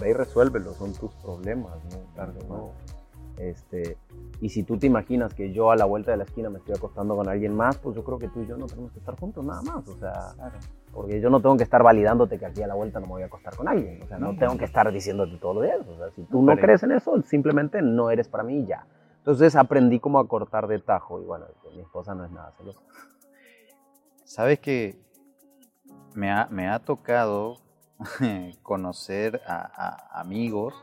ve 0.00 0.10
y 0.10 0.12
resuélvelo, 0.12 0.72
son 0.74 0.92
tus 0.92 1.14
problemas, 1.16 1.72
¿no? 1.84 2.12
Claro, 2.14 2.32
no. 2.48 2.72
Este, 3.36 3.96
y 4.40 4.50
si 4.50 4.62
tú 4.62 4.78
te 4.78 4.86
imaginas 4.86 5.34
que 5.34 5.52
yo 5.52 5.70
a 5.70 5.76
la 5.76 5.84
vuelta 5.84 6.12
de 6.12 6.18
la 6.18 6.24
esquina 6.24 6.50
me 6.50 6.58
estoy 6.58 6.74
acostando 6.76 7.16
con 7.16 7.28
alguien 7.28 7.54
más, 7.54 7.78
pues 7.78 7.96
yo 7.96 8.04
creo 8.04 8.18
que 8.18 8.28
tú 8.28 8.42
y 8.42 8.46
yo 8.46 8.56
no 8.56 8.66
tenemos 8.66 8.92
que 8.92 9.00
estar 9.00 9.18
juntos 9.18 9.44
nada 9.44 9.62
más. 9.62 9.88
O 9.88 9.96
sea, 9.96 10.12
porque 10.92 11.20
yo 11.20 11.30
no 11.30 11.40
tengo 11.40 11.56
que 11.56 11.64
estar 11.64 11.82
validándote 11.82 12.38
que 12.38 12.46
aquí 12.46 12.62
a 12.62 12.66
la 12.66 12.74
vuelta 12.74 13.00
no 13.00 13.06
me 13.06 13.12
voy 13.12 13.22
a 13.22 13.26
acostar 13.26 13.56
con 13.56 13.66
alguien. 13.66 14.02
O 14.02 14.06
sea, 14.06 14.18
no, 14.18 14.36
tengo 14.36 14.56
que 14.56 14.64
estar 14.64 14.90
diciéndote 14.92 15.36
todos 15.38 15.56
los 15.56 15.64
días. 15.64 15.80
O 15.86 15.96
sea, 15.96 16.10
si 16.10 16.22
tú 16.24 16.42
no, 16.42 16.56
crees 16.56 16.82
en 16.84 16.92
eso, 16.92 17.20
simplemente 17.22 17.82
no 17.82 18.10
eres 18.10 18.28
para 18.28 18.44
mí 18.44 18.60
y 18.60 18.66
ya. 18.66 18.86
Entonces 19.18 19.56
aprendí 19.56 19.98
como 19.98 20.18
a 20.18 20.28
cortar 20.28 20.68
de 20.68 20.78
tajo 20.78 21.20
y 21.20 21.24
bueno, 21.24 21.46
mi 21.74 21.80
esposa 21.80 22.14
no 22.14 22.24
es 22.24 22.30
nada 22.30 22.52
celosa. 22.52 22.80
Sabes 24.24 24.60
que 24.60 25.03
me 26.14 26.30
ha, 26.30 26.48
me 26.50 26.68
ha 26.68 26.78
tocado 26.78 27.58
conocer 28.62 29.42
a 29.46 30.20
amigos 30.20 30.74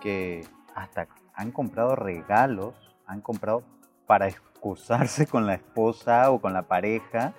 que 0.00 0.46
hasta 0.74 1.08
han 1.34 1.52
comprado 1.52 1.96
regalos, 1.96 2.74
han 3.06 3.20
comprado 3.20 3.62
para 4.06 4.28
excusarse 4.28 5.26
con 5.26 5.46
la 5.46 5.54
esposa 5.54 6.30
o 6.30 6.40
con 6.40 6.52
la 6.52 6.62
pareja, 6.62 7.34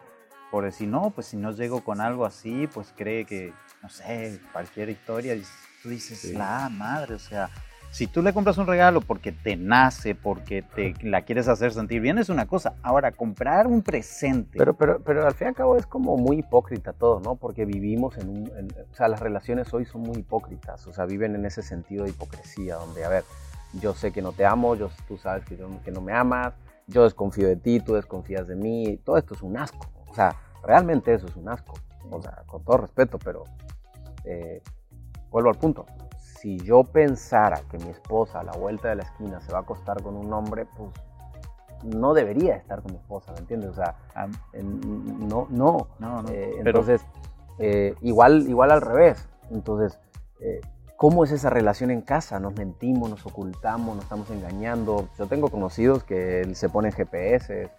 por 0.52 0.64
decir, 0.64 0.88
no, 0.88 1.10
pues 1.10 1.28
si 1.28 1.38
no 1.38 1.52
llego 1.52 1.84
con 1.84 2.00
algo 2.00 2.26
así, 2.26 2.68
pues 2.68 2.94
cree 2.96 3.26
que, 3.26 3.54
no 3.82 3.90
sé, 3.90 4.40
cualquier 4.54 4.90
historia, 4.90 5.36
tú 5.84 5.90
dices, 5.90 6.34
la 6.34 6.70
madre, 6.70 7.16
o 7.16 7.20
sea, 7.20 7.50
si 7.92 8.07
tú 8.07 8.22
le 8.22 8.34
compras 8.34 8.57
un 8.57 8.68
regalo 8.68 9.01
porque 9.01 9.31
te 9.31 9.56
nace, 9.56 10.13
porque 10.13 10.62
te 10.62 10.94
la 11.01 11.24
quieres 11.24 11.48
hacer 11.48 11.72
sentir 11.72 12.01
bien, 12.01 12.18
es 12.18 12.30
una 12.30 12.45
cosa. 12.45 12.74
Ahora, 12.84 13.12
comprar 13.12 13.68
un 13.68 13.81
presente. 13.81 14.57
Pero, 14.57 14.76
pero, 14.76 15.00
pero 15.00 15.26
al 15.26 15.33
fin 15.33 15.47
y 15.47 15.50
al 15.50 15.56
cabo 15.56 15.78
es 15.78 15.85
como 15.85 16.18
muy 16.18 16.40
hipócrita 16.40 16.94
todo, 16.94 17.19
¿no? 17.19 17.35
Porque 17.35 17.66
vivimos 17.66 18.18
en 18.18 18.30
un. 18.30 18.71
o 18.92 18.95
sea, 18.95 19.07
las 19.07 19.19
relaciones 19.19 19.73
hoy 19.73 19.85
son 19.85 20.02
muy 20.02 20.18
hipócritas. 20.18 20.85
O 20.88 20.94
sea, 20.94 21.06
viven 21.06 21.35
en 21.35 21.45
ese 21.45 21.62
sentido 21.62 22.04
de 22.04 22.12
hipocresía, 22.12 22.76
donde, 22.76 23.04
a 23.06 23.09
ver, 23.09 23.23
yo 23.81 23.94
sé 23.94 24.12
que 24.12 24.21
no 24.21 24.31
te 24.31 24.45
amo, 24.45 24.76
yo, 24.76 24.90
tú 25.07 25.18
sabes 25.18 25.45
que, 25.45 25.57
yo, 25.57 25.68
que 25.83 25.92
no 25.92 26.02
me 26.02 26.14
amas, 26.14 26.54
yo 26.88 27.04
desconfío 27.04 27.47
de 27.47 27.56
ti, 27.56 27.80
tú 27.80 27.94
desconfías 27.94 28.47
de 28.47 28.56
mí, 28.56 29.00
todo 29.04 29.18
esto 29.18 29.33
es 29.33 29.42
un 29.42 29.57
asco. 29.57 29.88
O 30.07 30.14
sea, 30.14 30.35
realmente 30.64 31.14
eso 31.14 31.28
es 31.28 31.35
un 31.35 31.50
asco. 31.50 31.73
O 32.09 32.21
sea, 32.21 32.44
con 32.45 32.64
todo 32.64 32.78
respeto, 32.78 33.18
pero 33.19 33.44
eh, 34.23 34.62
vuelvo 35.30 35.50
al 35.50 35.57
punto. 35.57 35.85
Si 36.47 36.57
yo 36.59 36.85
pensara 36.85 37.59
que 37.69 37.77
mi 37.77 37.89
esposa 37.89 38.39
a 38.39 38.44
la 38.45 38.54
vuelta 38.54 38.87
de 38.87 38.95
la 38.95 39.04
esquina 39.04 39.42
se 39.42 39.51
va 39.51 39.57
a 39.57 39.61
acostar 39.63 40.01
con 40.01 40.16
un 40.16 40.31
hombre, 40.31 40.66
pues 40.77 40.92
no 41.83 42.13
debería 42.13 42.56
estar 42.56 42.81
con 42.81 42.94
mi 42.94 42.97
esposa, 42.99 43.33
¿me 43.33 43.39
entiendes? 43.39 43.71
O 43.71 43.73
sea, 43.73 43.95
no, 44.63 45.47
no. 45.49 45.89
no, 45.99 46.23
eh, 46.30 46.54
entonces, 46.63 47.06
eh, 47.59 47.95
igual, 47.99 48.47
igual 48.47 48.71
al 48.71 48.80
revés. 48.80 49.27
Entonces, 49.51 49.99
¿Cómo 50.95 51.25
es 51.25 51.31
esa 51.31 51.49
relación 51.49 51.92
en 51.92 52.01
casa? 52.01 52.39
Nos 52.39 52.56
mentimos, 52.56 53.09
nos 53.09 53.25
ocultamos, 53.25 53.97
nos 53.97 54.06
estamos 54.06 54.31
engañando. 54.31 55.09
Yo 55.18 55.27
tengo 55.27 55.49
conocidos 55.49 56.06
que 56.06 56.49
se 56.56 56.69
ponen 56.69 56.94
GPS, 56.94 57.69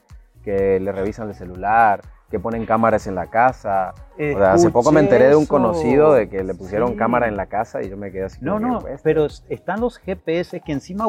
que 0.44 0.78
le 0.78 0.92
revisan 0.92 1.28
el 1.28 1.34
celular, 1.34 2.02
que 2.30 2.38
ponen 2.38 2.66
cámaras 2.66 3.06
en 3.06 3.14
la 3.14 3.28
casa. 3.28 3.94
hace 4.47 4.70
poco 4.70 4.92
me 4.92 5.00
enteré 5.00 5.28
de 5.28 5.37
un 5.37 5.47
conocido 5.47 6.12
de 6.12 6.28
que 6.28 6.44
le 6.44 6.54
pusieron 6.54 6.94
cámara 6.94 7.28
en 7.28 7.37
la 7.37 7.47
casa 7.47 7.82
y 7.82 7.88
yo 7.88 7.97
me 7.97 8.11
quedé 8.11 8.25
así. 8.25 8.38
No, 8.40 8.58
no, 8.58 8.82
pero 9.02 9.26
están 9.49 9.80
los 9.80 9.99
GPS 9.99 10.61
que 10.61 10.73
encima 10.73 11.08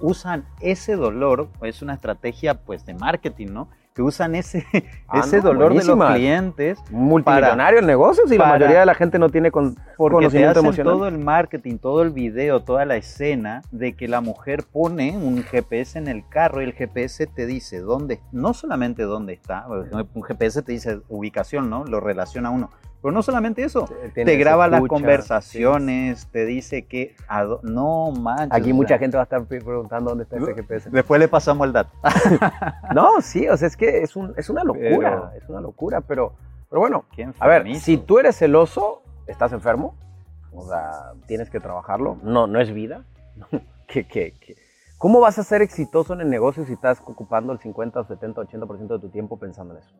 usan 0.00 0.44
ese 0.60 0.96
dolor, 0.96 1.48
es 1.62 1.82
una 1.82 1.94
estrategia 1.94 2.54
pues 2.54 2.84
de 2.84 2.94
marketing, 2.94 3.48
¿no? 3.48 3.68
Que 3.96 4.02
usan 4.02 4.34
ese, 4.34 4.66
ah, 5.08 5.20
ese 5.20 5.40
dolor 5.40 5.74
de 5.74 5.82
los 5.82 6.12
clientes. 6.12 6.78
Multimillonarios 6.90 7.82
negocios 7.82 8.30
y 8.30 8.36
la 8.36 8.46
mayoría 8.46 8.80
de 8.80 8.86
la 8.86 8.94
gente 8.94 9.18
no 9.18 9.30
tiene 9.30 9.50
con, 9.50 9.74
conocimiento 9.96 10.60
te 10.60 10.68
hacen 10.68 10.84
todo 10.84 11.08
el 11.08 11.16
marketing, 11.16 11.78
todo 11.78 12.02
el 12.02 12.10
video, 12.10 12.60
toda 12.60 12.84
la 12.84 12.96
escena 12.96 13.62
de 13.70 13.94
que 13.94 14.06
la 14.06 14.20
mujer 14.20 14.64
pone 14.70 15.16
un 15.16 15.42
GPS 15.42 15.98
en 15.98 16.08
el 16.08 16.28
carro 16.28 16.60
y 16.60 16.66
el 16.66 16.74
GPS 16.74 17.26
te 17.26 17.46
dice 17.46 17.80
dónde, 17.80 18.20
no 18.32 18.52
solamente 18.52 19.04
dónde 19.04 19.32
está, 19.32 19.66
un 19.66 20.22
GPS 20.22 20.60
te 20.60 20.72
dice 20.72 21.00
ubicación, 21.08 21.70
¿no? 21.70 21.84
Lo 21.84 22.00
relaciona 22.00 22.50
a 22.50 22.52
uno, 22.52 22.70
Pero 23.06 23.14
no 23.14 23.22
solamente 23.22 23.62
eso, 23.62 23.88
Te- 24.14 24.24
te 24.24 24.36
graba 24.36 24.66
las 24.66 24.78
escucha, 24.78 24.94
conversaciones, 24.94 26.26
te 26.32 26.44
dice 26.44 26.86
que... 26.86 27.14
No 27.62 28.10
manches. 28.10 28.48
Aquí 28.52 28.72
mucha 28.72 28.98
gente 28.98 29.16
va 29.16 29.22
a 29.22 29.30
estar 29.30 29.44
pre- 29.44 29.60
preguntando 29.60 30.10
dónde 30.10 30.24
está 30.24 30.36
ese 30.38 30.54
GPS. 30.54 30.90
Después 30.90 31.20
le 31.20 31.28
pasamos 31.28 31.66
el 31.68 31.72
dato. 31.72 31.92
No, 32.92 33.20
sí, 33.20 33.48
o 33.48 33.56
sea, 33.56 33.68
es 33.68 33.76
que 33.76 34.02
es, 34.02 34.16
un, 34.16 34.34
es 34.36 34.50
una 34.50 34.64
locura, 34.64 34.88
Pero- 34.90 35.30
es 35.40 35.48
una 35.48 35.60
locura, 35.60 36.00
pero, 36.00 36.32
pero 36.68 36.80
bueno, 36.80 37.04
a 37.38 37.46
ver, 37.46 37.76
si 37.76 37.96
tú 37.96 38.18
eres 38.18 38.36
celoso, 38.38 39.02
estás 39.28 39.52
enfermo, 39.52 39.94
o 40.52 40.66
sea, 40.68 41.12
tienes 41.28 41.48
que 41.48 41.60
trabajarlo, 41.60 42.18
no, 42.24 42.48
no 42.48 42.60
es 42.60 42.72
vida. 42.72 43.04
¿Qué, 43.86 44.04
qué, 44.08 44.34
qué? 44.40 44.56
¿Cómo 44.98 45.20
vas 45.20 45.38
a 45.38 45.44
ser 45.44 45.62
exitoso 45.62 46.12
en 46.14 46.22
el 46.22 46.28
negocio 46.28 46.64
si 46.66 46.72
estás 46.72 47.00
ocupando 47.06 47.52
el 47.52 47.60
50, 47.60 48.02
70, 48.02 48.40
80% 48.42 48.88
de 48.88 48.98
tu 48.98 49.10
tiempo 49.10 49.38
pensando 49.38 49.74
en 49.74 49.80
eso? 49.82 49.94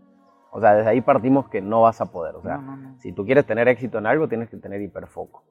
O 0.51 0.61
sea, 0.61 0.75
desde 0.75 0.91
ahí 0.91 1.01
partimos 1.01 1.49
que 1.49 1.61
no 1.61 1.83
vas 1.83 2.01
a 2.01 2.07
poder, 2.07 2.35
o 2.37 2.43
sea, 2.43 2.57
No, 2.59 2.77
no, 2.77 2.77
no. 2.77 3.01
si 3.01 3.13
tú 3.13 3.25
quieres 3.25 3.45
tener 3.47 3.69
éxito 3.69 3.99
en 3.99 4.07
algo, 4.07 4.29
tienes 4.29 4.49
que 4.49 4.57
tener 4.57 4.81
hiperfoco. 4.81 5.45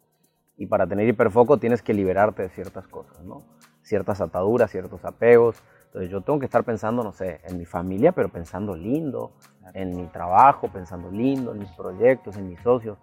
Y 0.58 0.68
para 0.68 0.88
tener 0.88 1.08
hiperfoco 1.08 1.58
tienes 1.58 1.82
que 1.82 1.94
liberarte 1.94 2.44
de 2.44 2.50
ciertas 2.50 2.88
cosas, 2.88 3.20
¿no? 3.24 3.44
Ciertas 3.84 4.22
ataduras, 4.22 4.72
ciertos 4.72 5.04
apegos. 5.06 5.62
Entonces 5.88 6.10
yo 6.10 6.22
tengo 6.22 6.40
que 6.40 6.46
estar 6.46 6.64
pensando, 6.64 7.04
no 7.04 7.12
sé, 7.12 7.42
en 7.44 7.58
mi 7.58 7.66
familia, 7.66 8.14
pero 8.14 8.30
pensando 8.30 8.76
lindo, 8.76 9.34
en 9.74 9.96
mi 9.96 10.08
trabajo, 10.08 10.70
pensando 10.70 11.12
lindo, 11.12 11.52
en 11.52 11.60
mis 11.60 11.72
proyectos, 11.72 12.38
en 12.38 12.48
mis 12.50 12.60
socios. 12.62 12.98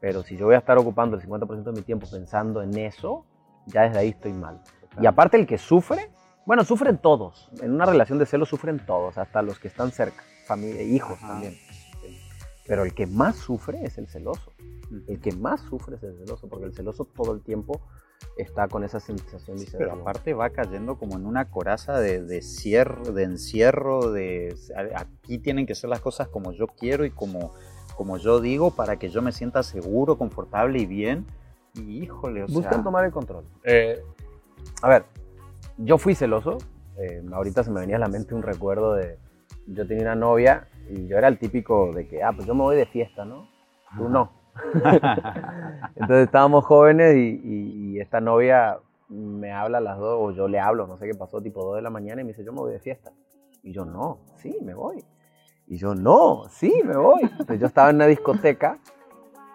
Pero 0.00 0.22
si 0.22 0.36
yo 0.36 0.46
voy 0.46 0.54
a 0.54 0.58
estar 0.58 0.78
ocupando 0.78 1.16
el 1.16 1.22
50% 1.22 1.62
de 1.64 1.72
mi 1.72 1.82
tiempo 1.82 2.06
pensando 2.10 2.62
en 2.62 2.76
eso, 2.78 3.24
ya 3.66 3.82
desde 3.82 3.98
ahí 3.98 4.08
estoy 4.10 4.32
mal. 4.32 4.60
Y 5.00 5.06
aparte 5.06 5.36
el 5.38 5.46
que 5.46 5.58
sufre, 5.58 6.10
bueno, 6.46 6.64
sufren 6.64 6.98
todos. 6.98 7.50
En 7.62 7.72
una 7.72 7.84
relación 7.84 8.18
de 8.18 8.26
celos 8.26 8.48
sufren 8.48 8.84
todos, 8.86 9.18
hasta 9.18 9.42
los 9.42 9.58
que 9.58 9.68
están 9.68 9.90
cerca, 9.92 10.22
familia, 10.48 10.82
hijos 10.82 11.16
Ajá. 11.18 11.28
también. 11.28 11.56
Pero 12.66 12.84
el 12.84 12.92
que 12.92 13.06
más 13.06 13.36
sufre 13.36 13.84
es 13.84 13.96
el 13.98 14.08
celoso. 14.08 14.52
El 15.06 15.20
que 15.20 15.32
más 15.32 15.60
sufre 15.62 15.96
es 15.96 16.02
el 16.02 16.16
celoso, 16.16 16.48
porque 16.48 16.66
el 16.66 16.74
celoso 16.74 17.04
todo 17.04 17.32
el 17.34 17.42
tiempo 17.42 17.80
está 18.36 18.68
con 18.68 18.84
esa 18.84 19.00
sensación 19.00 19.58
de 19.58 19.66
Pero 19.76 19.92
aparte 19.92 20.34
va 20.34 20.50
cayendo 20.50 20.98
como 20.98 21.16
en 21.16 21.26
una 21.26 21.50
coraza 21.50 21.98
de, 22.00 22.22
de, 22.22 22.42
cierre, 22.42 23.12
de 23.12 23.22
encierro, 23.24 24.12
de 24.12 24.54
aquí 24.96 25.38
tienen 25.38 25.66
que 25.66 25.74
ser 25.74 25.90
las 25.90 26.00
cosas 26.00 26.28
como 26.28 26.52
yo 26.52 26.66
quiero 26.66 27.04
y 27.04 27.10
como, 27.10 27.52
como 27.96 28.16
yo 28.16 28.40
digo 28.40 28.70
para 28.70 28.98
que 28.98 29.08
yo 29.08 29.22
me 29.22 29.32
sienta 29.32 29.62
seguro, 29.62 30.16
confortable 30.18 30.78
y 30.80 30.86
bien. 30.86 31.26
Y 31.74 32.02
híjole, 32.02 32.44
o 32.44 32.46
buscan 32.46 32.74
sea, 32.74 32.82
tomar 32.82 33.04
el 33.04 33.12
control. 33.12 33.44
Eh, 33.64 34.02
a 34.82 34.88
ver, 34.88 35.04
yo 35.76 35.98
fui 35.98 36.14
celoso. 36.14 36.58
eh, 36.96 37.22
ahorita 37.32 37.62
se 37.62 37.70
me 37.70 37.80
venía 37.80 37.96
a 37.96 38.00
la 38.00 38.08
mente 38.08 38.34
un 38.34 38.42
recuerdo 38.42 38.94
de. 38.94 39.18
Yo 39.68 39.86
tenía 39.86 40.04
una 40.04 40.14
novia 40.14 40.66
y 40.90 41.06
yo 41.06 41.18
era 41.18 41.28
el 41.28 41.38
típico 41.38 41.92
de 41.92 42.08
que, 42.08 42.22
ah, 42.22 42.32
pues 42.34 42.46
yo 42.46 42.54
me 42.54 42.62
voy 42.62 42.76
de 42.76 42.86
fiesta, 42.86 43.24
¿no? 43.24 43.48
Tú 43.96 44.08
no. 44.08 44.30
Entonces 45.96 46.26
estábamos 46.26 46.64
jóvenes 46.64 47.16
y, 47.16 47.40
y- 47.44 47.90
y 47.96 48.00
esta 48.00 48.20
novia 48.20 48.78
me 49.08 49.52
habla 49.52 49.78
a 49.78 49.80
las 49.80 49.98
dos, 49.98 50.18
o 50.20 50.30
yo 50.32 50.48
le 50.48 50.60
hablo, 50.60 50.86
no 50.86 50.98
sé 50.98 51.06
qué 51.06 51.14
pasó, 51.14 51.40
tipo 51.40 51.64
2 51.64 51.76
de 51.76 51.82
la 51.82 51.90
mañana, 51.90 52.20
y 52.20 52.24
me 52.24 52.28
dice, 52.32 52.44
yo 52.44 52.52
me 52.52 52.60
voy 52.60 52.72
de 52.72 52.78
fiesta. 52.80 53.10
Y 53.62 53.72
yo, 53.72 53.84
no, 53.84 54.18
sí, 54.36 54.56
me 54.62 54.74
voy. 54.74 55.02
Y 55.66 55.76
yo, 55.76 55.94
no, 55.94 56.44
sí, 56.50 56.72
me 56.84 56.96
voy. 56.96 57.22
Entonces 57.22 57.60
yo 57.60 57.66
estaba 57.66 57.90
en 57.90 57.96
una 57.96 58.06
discoteca 58.06 58.78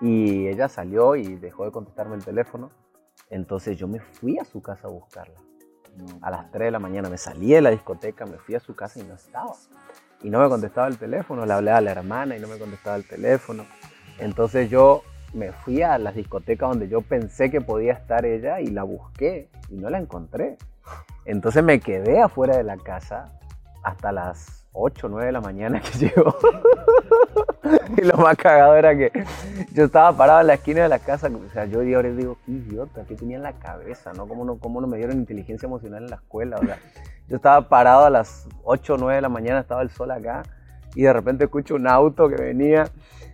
y 0.01 0.47
ella 0.47 0.67
salió 0.69 1.15
y 1.15 1.35
dejó 1.35 1.65
de 1.65 1.71
contestarme 1.71 2.15
el 2.15 2.25
teléfono. 2.25 2.71
Entonces 3.29 3.77
yo 3.77 3.87
me 3.87 3.99
fui 3.99 4.37
a 4.37 4.43
su 4.45 4.61
casa 4.61 4.87
a 4.87 4.91
buscarla. 4.91 5.39
A 6.21 6.31
las 6.31 6.51
3 6.51 6.65
de 6.65 6.71
la 6.71 6.79
mañana 6.79 7.09
me 7.09 7.17
salí 7.17 7.51
de 7.51 7.61
la 7.61 7.69
discoteca, 7.69 8.25
me 8.25 8.37
fui 8.37 8.55
a 8.55 8.59
su 8.59 8.75
casa 8.75 8.99
y 8.99 9.03
no 9.03 9.15
estaba. 9.15 9.53
Y 10.21 10.29
no 10.29 10.39
me 10.39 10.49
contestaba 10.49 10.87
el 10.87 10.97
teléfono, 10.97 11.45
le 11.45 11.53
hablé 11.53 11.71
a 11.71 11.81
la 11.81 11.91
hermana 11.91 12.37
y 12.37 12.39
no 12.39 12.47
me 12.47 12.57
contestaba 12.57 12.95
el 12.95 13.07
teléfono. 13.07 13.65
Entonces 14.19 14.69
yo 14.69 15.03
me 15.33 15.51
fui 15.51 15.81
a 15.81 15.97
las 15.97 16.15
discotecas 16.15 16.69
donde 16.69 16.87
yo 16.87 17.01
pensé 17.01 17.49
que 17.49 17.61
podía 17.61 17.93
estar 17.93 18.25
ella 18.25 18.61
y 18.61 18.67
la 18.67 18.83
busqué 18.83 19.49
y 19.69 19.75
no 19.75 19.89
la 19.89 19.99
encontré. 19.99 20.57
Entonces 21.25 21.63
me 21.63 21.79
quedé 21.79 22.21
afuera 22.21 22.57
de 22.57 22.63
la 22.63 22.77
casa 22.77 23.39
hasta 23.83 24.11
las 24.11 24.62
8 24.73 25.07
o 25.07 25.09
9 25.09 25.25
de 25.27 25.31
la 25.31 25.41
mañana 25.41 25.79
que 25.81 25.97
llegó. 25.99 26.35
y 27.97 28.01
lo 28.01 28.17
más 28.17 28.35
cagado 28.37 28.75
era 28.75 28.95
que 28.95 29.11
yo 29.71 29.85
estaba 29.85 30.15
parado 30.15 30.41
en 30.41 30.47
la 30.47 30.55
esquina 30.55 30.83
de 30.83 30.89
la 30.89 30.99
casa. 30.99 31.27
O 31.29 31.49
sea, 31.53 31.65
yo 31.65 31.79
ahora 31.95 32.09
digo, 32.09 32.37
qué 32.45 32.51
idiota, 32.51 33.03
¿qué 33.07 33.15
tenía 33.15 33.37
en 33.37 33.43
la 33.43 33.53
cabeza? 33.53 34.13
¿no? 34.13 34.27
¿Cómo, 34.27 34.43
no, 34.45 34.57
¿Cómo 34.57 34.81
no 34.81 34.87
me 34.87 34.97
dieron 34.97 35.17
inteligencia 35.17 35.67
emocional 35.67 36.03
en 36.03 36.09
la 36.09 36.15
escuela? 36.17 36.57
O 36.57 36.65
sea, 36.65 36.77
yo 37.27 37.35
estaba 37.37 37.69
parado 37.69 38.05
a 38.05 38.09
las 38.09 38.47
8 38.63 38.95
o 38.95 38.97
9 38.97 39.15
de 39.15 39.21
la 39.21 39.29
mañana, 39.29 39.59
estaba 39.59 39.81
el 39.81 39.89
sol 39.89 40.11
acá, 40.11 40.43
y 40.95 41.03
de 41.03 41.13
repente 41.13 41.45
escucho 41.45 41.75
un 41.75 41.87
auto 41.87 42.27
que 42.29 42.35
venía 42.35 42.85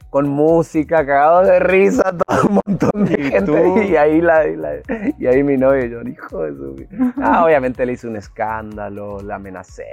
con 0.10 0.28
música, 0.28 1.06
cagado 1.06 1.44
de 1.44 1.60
risa, 1.60 2.16
todo 2.28 2.48
un 2.50 2.60
montón 2.66 3.06
de 3.06 3.14
¿Y 3.14 3.32
gente. 3.32 3.52
tú? 3.52 3.82
Y 3.84 3.96
ahí, 3.96 4.22
la, 4.22 4.48
y, 4.48 4.56
la- 4.56 4.78
y 5.18 5.28
ahí 5.28 5.44
mi 5.44 5.56
novio, 5.58 5.86
yo, 5.86 6.02
hijo 6.02 6.44
de 6.44 6.52
su... 6.56 6.76
Ah, 7.22 7.46
obviamente 7.46 7.86
le 7.86 7.94
hice 7.94 8.08
un 8.08 8.16
escándalo, 8.16 9.22
la 9.22 9.36
amenacé, 9.36 9.86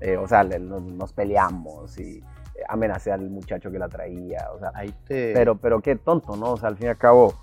eh, 0.00 0.16
o 0.16 0.26
sea, 0.28 0.44
le- 0.44 0.58
nos, 0.58 0.82
nos 0.82 1.12
peleamos 1.12 1.98
y 1.98 2.18
eh, 2.18 2.22
amenacé 2.68 3.12
al 3.12 3.28
muchacho 3.30 3.70
que 3.70 3.78
la 3.78 3.88
traía, 3.88 4.48
o 4.54 4.58
sea, 4.58 4.70
Ahí 4.74 4.94
te... 5.06 5.32
pero, 5.34 5.56
pero 5.56 5.80
qué 5.80 5.96
tonto, 5.96 6.36
¿no? 6.36 6.52
O 6.52 6.56
sea, 6.56 6.68
al 6.68 6.76
fin 6.76 6.86
y 6.86 6.90
al 6.90 6.98
cabo, 6.98 7.34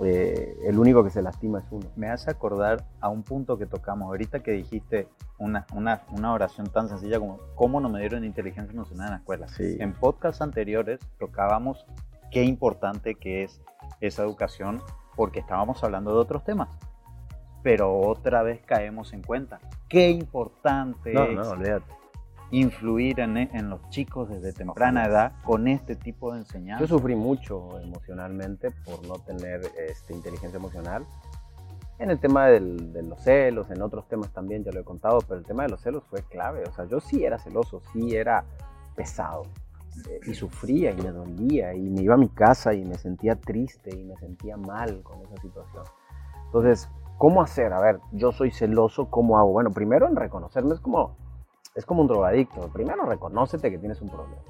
eh, 0.00 0.56
el 0.64 0.78
único 0.78 1.02
que 1.02 1.10
se 1.10 1.22
lastima 1.22 1.58
es 1.58 1.64
uno. 1.70 1.86
Me 1.96 2.08
hace 2.08 2.30
acordar 2.30 2.84
a 3.00 3.08
un 3.08 3.22
punto 3.24 3.58
que 3.58 3.66
tocamos 3.66 4.06
ahorita 4.06 4.40
que 4.40 4.52
dijiste 4.52 5.08
una, 5.38 5.66
una, 5.74 6.02
una 6.12 6.32
oración 6.32 6.68
tan 6.68 6.88
sencilla 6.88 7.18
como 7.18 7.38
¿cómo 7.56 7.80
no 7.80 7.88
me 7.88 7.98
dieron 8.00 8.24
inteligencia 8.24 8.72
emocional 8.72 9.06
en 9.06 9.12
la 9.12 9.18
escuela? 9.18 9.48
Sí. 9.48 9.76
En 9.80 9.92
podcasts 9.92 10.40
anteriores 10.40 11.00
tocábamos 11.18 11.84
qué 12.30 12.44
importante 12.44 13.16
que 13.16 13.42
es 13.44 13.60
esa 14.00 14.22
educación 14.22 14.80
porque 15.16 15.40
estábamos 15.40 15.82
hablando 15.82 16.12
de 16.12 16.18
otros 16.20 16.44
temas. 16.44 16.68
Pero 17.64 17.98
otra 17.98 18.42
vez 18.44 18.60
caemos 18.64 19.12
en 19.12 19.22
cuenta 19.22 19.58
qué 19.88 20.10
importante 20.10 21.12
No, 21.12 21.24
es 21.24 21.34
no, 21.34 21.80
influir 22.50 23.20
en, 23.20 23.36
en 23.36 23.68
los 23.70 23.88
chicos 23.90 24.28
desde 24.30 24.52
temprana 24.52 25.04
edad 25.06 25.32
con 25.44 25.68
este 25.68 25.96
tipo 25.96 26.32
de 26.32 26.38
enseñanza. 26.40 26.80
Yo 26.84 26.88
sufrí 26.88 27.14
mucho 27.14 27.78
emocionalmente 27.80 28.70
por 28.70 29.06
no 29.06 29.18
tener 29.18 29.60
este, 29.86 30.14
inteligencia 30.14 30.56
emocional. 30.56 31.04
En 31.98 32.10
el 32.10 32.18
tema 32.20 32.46
del- 32.46 32.92
de 32.92 33.02
los 33.02 33.20
celos, 33.22 33.70
en 33.70 33.82
otros 33.82 34.06
temas 34.08 34.30
también, 34.32 34.64
ya 34.64 34.72
lo 34.72 34.80
he 34.80 34.84
contado, 34.84 35.18
pero 35.26 35.40
el 35.40 35.44
tema 35.44 35.64
de 35.64 35.70
los 35.70 35.80
celos 35.82 36.04
fue 36.08 36.22
clave. 36.22 36.62
O 36.66 36.72
sea, 36.72 36.86
yo 36.86 37.00
sí 37.00 37.24
era 37.24 37.38
celoso, 37.38 37.82
sí 37.92 38.14
era 38.16 38.44
pesado. 38.94 39.42
eh, 40.08 40.20
y 40.26 40.34
sufría 40.34 40.92
y 40.92 40.96
me 41.02 41.10
dolía 41.10 41.74
y 41.74 41.80
me 41.90 42.02
iba 42.02 42.14
a 42.14 42.18
mi 42.18 42.28
casa 42.28 42.72
y 42.72 42.84
me 42.84 42.94
sentía 42.96 43.34
triste 43.34 43.90
y 43.92 44.04
me 44.04 44.16
sentía 44.16 44.56
mal 44.56 45.02
con 45.02 45.20
esa 45.22 45.36
situación. 45.42 45.82
Entonces, 46.46 46.88
¿cómo 47.18 47.42
hacer? 47.42 47.72
A 47.72 47.80
ver, 47.80 48.00
yo 48.12 48.32
soy 48.32 48.50
celoso, 48.50 49.10
¿cómo 49.10 49.38
hago? 49.38 49.52
Bueno, 49.52 49.70
primero 49.72 50.06
en 50.06 50.16
reconocerme 50.16 50.74
es 50.74 50.80
como, 50.80 51.16
es 51.74 51.84
como 51.84 52.00
un 52.02 52.06
drogadicto. 52.06 52.72
Primero 52.72 53.04
reconócete 53.04 53.70
que 53.70 53.78
tienes 53.78 54.00
un 54.00 54.08
problema. 54.08 54.42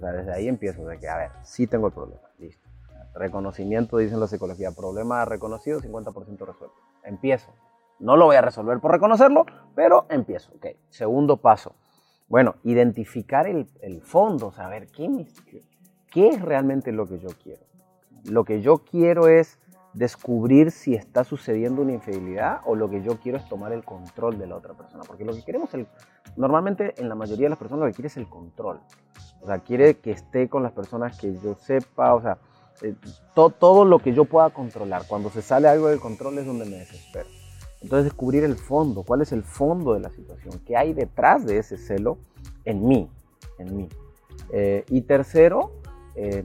Desde 0.00 0.32
ahí 0.32 0.48
empiezo, 0.48 0.84
de 0.84 0.98
que, 0.98 1.08
a 1.08 1.16
ver, 1.16 1.30
sí 1.42 1.66
tengo 1.66 1.86
el 1.86 1.92
problema, 1.92 2.22
listo. 2.38 2.68
Reconocimiento, 3.14 3.98
dicen 3.98 4.20
la 4.20 4.26
psicología, 4.26 4.72
problema 4.72 5.24
reconocido, 5.24 5.80
50% 5.80 6.12
resuelto. 6.38 6.74
Empiezo. 7.04 7.50
No 7.98 8.16
lo 8.16 8.26
voy 8.26 8.36
a 8.36 8.40
resolver 8.40 8.80
por 8.80 8.90
reconocerlo, 8.90 9.46
pero 9.74 10.06
empiezo. 10.08 10.52
Ok, 10.56 10.66
segundo 10.88 11.36
paso. 11.36 11.74
Bueno, 12.28 12.56
identificar 12.64 13.46
el, 13.46 13.68
el 13.80 14.00
fondo, 14.02 14.50
saber 14.50 14.88
¿qué, 14.88 15.26
qué 16.10 16.28
es 16.30 16.42
realmente 16.42 16.90
lo 16.90 17.06
que 17.06 17.18
yo 17.18 17.28
quiero. 17.42 17.62
Lo 18.24 18.44
que 18.44 18.60
yo 18.60 18.78
quiero 18.78 19.28
es 19.28 19.58
descubrir 19.94 20.70
si 20.70 20.94
está 20.94 21.24
sucediendo 21.24 21.82
una 21.82 21.92
infidelidad 21.92 22.60
o 22.64 22.74
lo 22.74 22.88
que 22.88 23.02
yo 23.02 23.18
quiero 23.20 23.38
es 23.38 23.48
tomar 23.48 23.72
el 23.72 23.84
control 23.84 24.38
de 24.38 24.46
la 24.46 24.56
otra 24.56 24.74
persona. 24.74 25.04
Porque 25.06 25.24
lo 25.24 25.34
que 25.34 25.44
queremos, 25.44 25.72
el, 25.74 25.86
normalmente 26.36 26.94
en 27.00 27.08
la 27.08 27.14
mayoría 27.14 27.46
de 27.46 27.50
las 27.50 27.58
personas 27.58 27.80
lo 27.84 27.86
que 27.90 27.94
quiere 27.94 28.08
es 28.08 28.16
el 28.16 28.28
control. 28.28 28.80
O 29.42 29.46
sea, 29.46 29.58
quiere 29.58 29.98
que 29.98 30.12
esté 30.12 30.48
con 30.48 30.62
las 30.62 30.72
personas 30.72 31.18
que 31.18 31.36
yo 31.42 31.54
sepa, 31.54 32.14
o 32.14 32.22
sea, 32.22 32.38
eh, 32.80 32.94
to- 33.34 33.50
todo 33.50 33.84
lo 33.84 33.98
que 33.98 34.14
yo 34.14 34.24
pueda 34.24 34.50
controlar. 34.50 35.06
Cuando 35.06 35.30
se 35.30 35.42
sale 35.42 35.68
algo 35.68 35.88
del 35.88 36.00
control 36.00 36.38
es 36.38 36.46
donde 36.46 36.64
me 36.64 36.76
desespero. 36.76 37.28
Entonces 37.80 38.04
descubrir 38.04 38.44
el 38.44 38.54
fondo, 38.54 39.02
cuál 39.02 39.22
es 39.22 39.32
el 39.32 39.42
fondo 39.42 39.94
de 39.94 40.00
la 40.00 40.10
situación, 40.10 40.60
qué 40.64 40.76
hay 40.76 40.92
detrás 40.92 41.44
de 41.44 41.58
ese 41.58 41.76
celo 41.76 42.18
en 42.64 42.86
mí, 42.86 43.10
en 43.58 43.76
mí. 43.76 43.88
Eh, 44.52 44.84
y 44.88 45.00
tercero, 45.02 45.72
eh, 46.14 46.44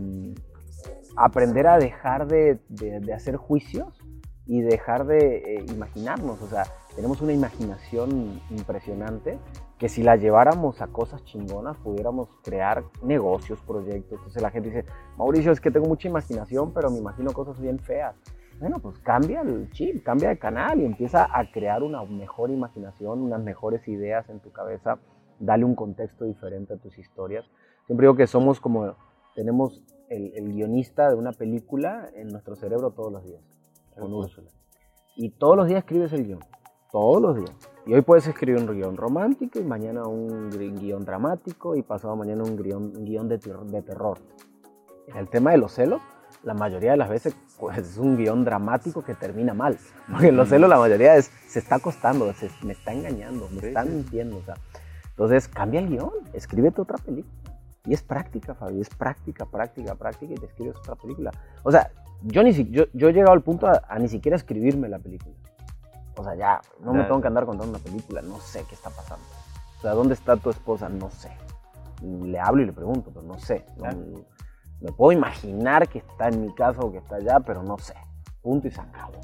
aprender 1.17 1.67
a 1.67 1.77
dejar 1.77 2.27
de, 2.27 2.59
de- 2.69 3.13
hacer 3.13 3.35
juicios 3.35 3.99
y 4.45 4.61
dejar 4.61 5.05
de 5.05 5.37
eh, 5.57 5.65
imaginarnos. 5.67 6.41
O 6.41 6.47
sea, 6.47 6.63
tenemos 6.95 7.21
una 7.21 7.33
imaginación 7.33 8.39
impresionante 8.49 9.39
que 9.77 9.89
si 9.89 10.03
la 10.03 10.15
lleváramos 10.15 10.81
a 10.81 10.87
cosas 10.87 11.23
chingonas 11.25 11.77
pudiéramos 11.77 12.29
crear 12.43 12.83
negocios, 13.03 13.59
proyectos. 13.61 14.17
Entonces 14.19 14.41
la 14.41 14.51
gente 14.51 14.69
dice, 14.69 14.85
Mauricio, 15.17 15.51
es 15.51 15.59
que 15.59 15.69
tengo 15.71 15.87
mucha 15.87 16.07
imaginación, 16.07 16.71
pero 16.73 16.89
me 16.89 16.97
imagino 16.99 17.31
cosas 17.33 17.59
bien 17.59 17.77
feas. 17.79 18.15
Bueno, 18.59 18.79
pues 18.79 18.97
cambia 18.99 19.41
el 19.41 19.69
chip, 19.71 20.03
cambia 20.03 20.29
de 20.29 20.39
canal 20.39 20.79
y 20.81 20.85
empieza 20.85 21.27
a 21.31 21.51
crear 21.51 21.83
una 21.83 22.03
mejor 22.05 22.49
imaginación, 22.49 23.21
unas 23.21 23.41
mejores 23.41 23.87
ideas 23.87 24.27
en 24.29 24.39
tu 24.39 24.51
cabeza, 24.51 24.97
dale 25.39 25.63
un 25.63 25.75
contexto 25.75 26.25
diferente 26.25 26.73
a 26.73 26.77
tus 26.77 26.97
historias. 26.97 27.45
Siempre 27.85 28.05
digo 28.05 28.15
que 28.15 28.25
somos 28.25 28.59
como 28.59 28.95
tenemos 29.35 29.83
el, 30.09 30.33
el 30.35 30.53
guionista 30.53 31.09
de 31.09 31.15
una 31.15 31.31
película 31.31 32.09
en 32.15 32.29
nuestro 32.29 32.55
cerebro 32.55 32.91
todos 32.91 33.11
los 33.11 33.23
días, 33.23 33.41
con 33.95 34.13
Úrsula. 34.13 34.49
Y 35.15 35.29
todos 35.31 35.57
los 35.57 35.67
días 35.67 35.79
escribes 35.79 36.13
el 36.13 36.25
guion, 36.25 36.39
todos 36.91 37.21
los 37.21 37.35
días. 37.35 37.51
Y 37.85 37.93
hoy 37.93 38.01
puedes 38.01 38.27
escribir 38.27 38.61
un 38.61 38.67
guion 38.75 38.97
romántico 38.97 39.59
y 39.59 39.63
mañana 39.63 40.03
un 40.07 40.49
guion 40.49 41.05
dramático 41.05 41.75
y 41.75 41.81
pasado 41.81 42.15
mañana 42.15 42.43
un 42.43 42.57
guion, 42.57 42.83
un 42.97 43.05
guion 43.05 43.27
de, 43.27 43.37
de 43.37 43.81
terror. 43.81 44.19
En 45.07 45.17
el 45.17 45.29
tema 45.29 45.51
de 45.51 45.57
los 45.57 45.71
celos, 45.73 46.01
la 46.43 46.53
mayoría 46.53 46.91
de 46.91 46.97
las 46.97 47.09
veces 47.09 47.35
pues, 47.57 47.77
es 47.77 47.97
un 47.97 48.17
guion 48.17 48.43
dramático 48.43 49.03
que 49.03 49.15
termina 49.15 49.53
mal. 49.53 49.77
Porque 50.11 50.27
en 50.27 50.37
los 50.37 50.49
celos 50.49 50.69
la 50.69 50.77
mayoría 50.77 51.15
es, 51.15 51.31
se 51.47 51.59
está 51.59 51.75
acostando, 51.75 52.31
se, 52.33 52.49
me 52.63 52.73
está 52.73 52.93
engañando, 52.93 53.47
me 53.49 53.61
Sí, 53.61 53.67
está 53.67 53.83
sí. 53.83 53.89
mintiendo. 53.89 54.37
O 54.37 54.41
sea. 54.43 54.55
Entonces 55.11 55.47
cambia 55.47 55.79
el 55.79 55.87
guion, 55.89 56.11
escríbete 56.33 56.81
otra 56.81 56.97
película. 56.97 57.33
Y 57.87 57.93
es 57.93 58.03
práctica, 58.03 58.53
Fabi, 58.53 58.81
es 58.81 58.89
práctica, 58.89 59.45
práctica, 59.45 59.95
práctica 59.95 60.33
y 60.33 60.35
te 60.37 60.45
escribes 60.45 60.75
otra 60.77 60.95
película. 60.95 61.31
O 61.63 61.71
sea, 61.71 61.89
yo, 62.21 62.43
ni 62.43 62.53
si, 62.53 62.69
yo, 62.69 62.83
yo 62.93 63.09
he 63.09 63.13
llegado 63.13 63.33
al 63.33 63.41
punto 63.41 63.67
a, 63.67 63.81
a 63.87 63.97
ni 63.97 64.07
siquiera 64.09 64.35
escribirme 64.35 64.89
la 64.89 64.99
película. 64.99 65.35
O 66.17 66.23
sea, 66.23 66.35
ya, 66.35 66.61
no 66.81 66.93
me 66.93 67.03
tengo 67.07 67.21
que 67.21 67.27
andar 67.27 67.45
contando 67.45 67.77
una 67.77 67.83
película, 67.83 68.21
no 68.21 68.39
sé 68.39 68.63
qué 68.67 68.75
está 68.75 68.89
pasando. 68.89 69.23
O 69.77 69.81
sea, 69.81 69.91
¿dónde 69.93 70.15
está 70.15 70.35
tu 70.35 70.49
esposa? 70.49 70.89
No 70.89 71.09
sé. 71.09 71.31
Le 72.01 72.39
hablo 72.39 72.61
y 72.61 72.65
le 72.65 72.73
pregunto, 72.73 73.11
pero 73.13 73.25
no 73.25 73.37
sé. 73.39 73.65
No- 73.77 73.87
me 74.81 74.91
puedo 74.91 75.11
imaginar 75.11 75.87
que 75.87 75.99
está 75.99 76.27
en 76.27 76.41
mi 76.41 76.53
casa 76.53 76.81
o 76.81 76.91
que 76.91 76.97
está 76.99 77.15
allá, 77.15 77.39
pero 77.39 77.63
no 77.63 77.77
sé. 77.79 77.95
Punto 78.43 78.67
y 78.67 78.71
se 78.71 78.81
acabó. 78.81 79.19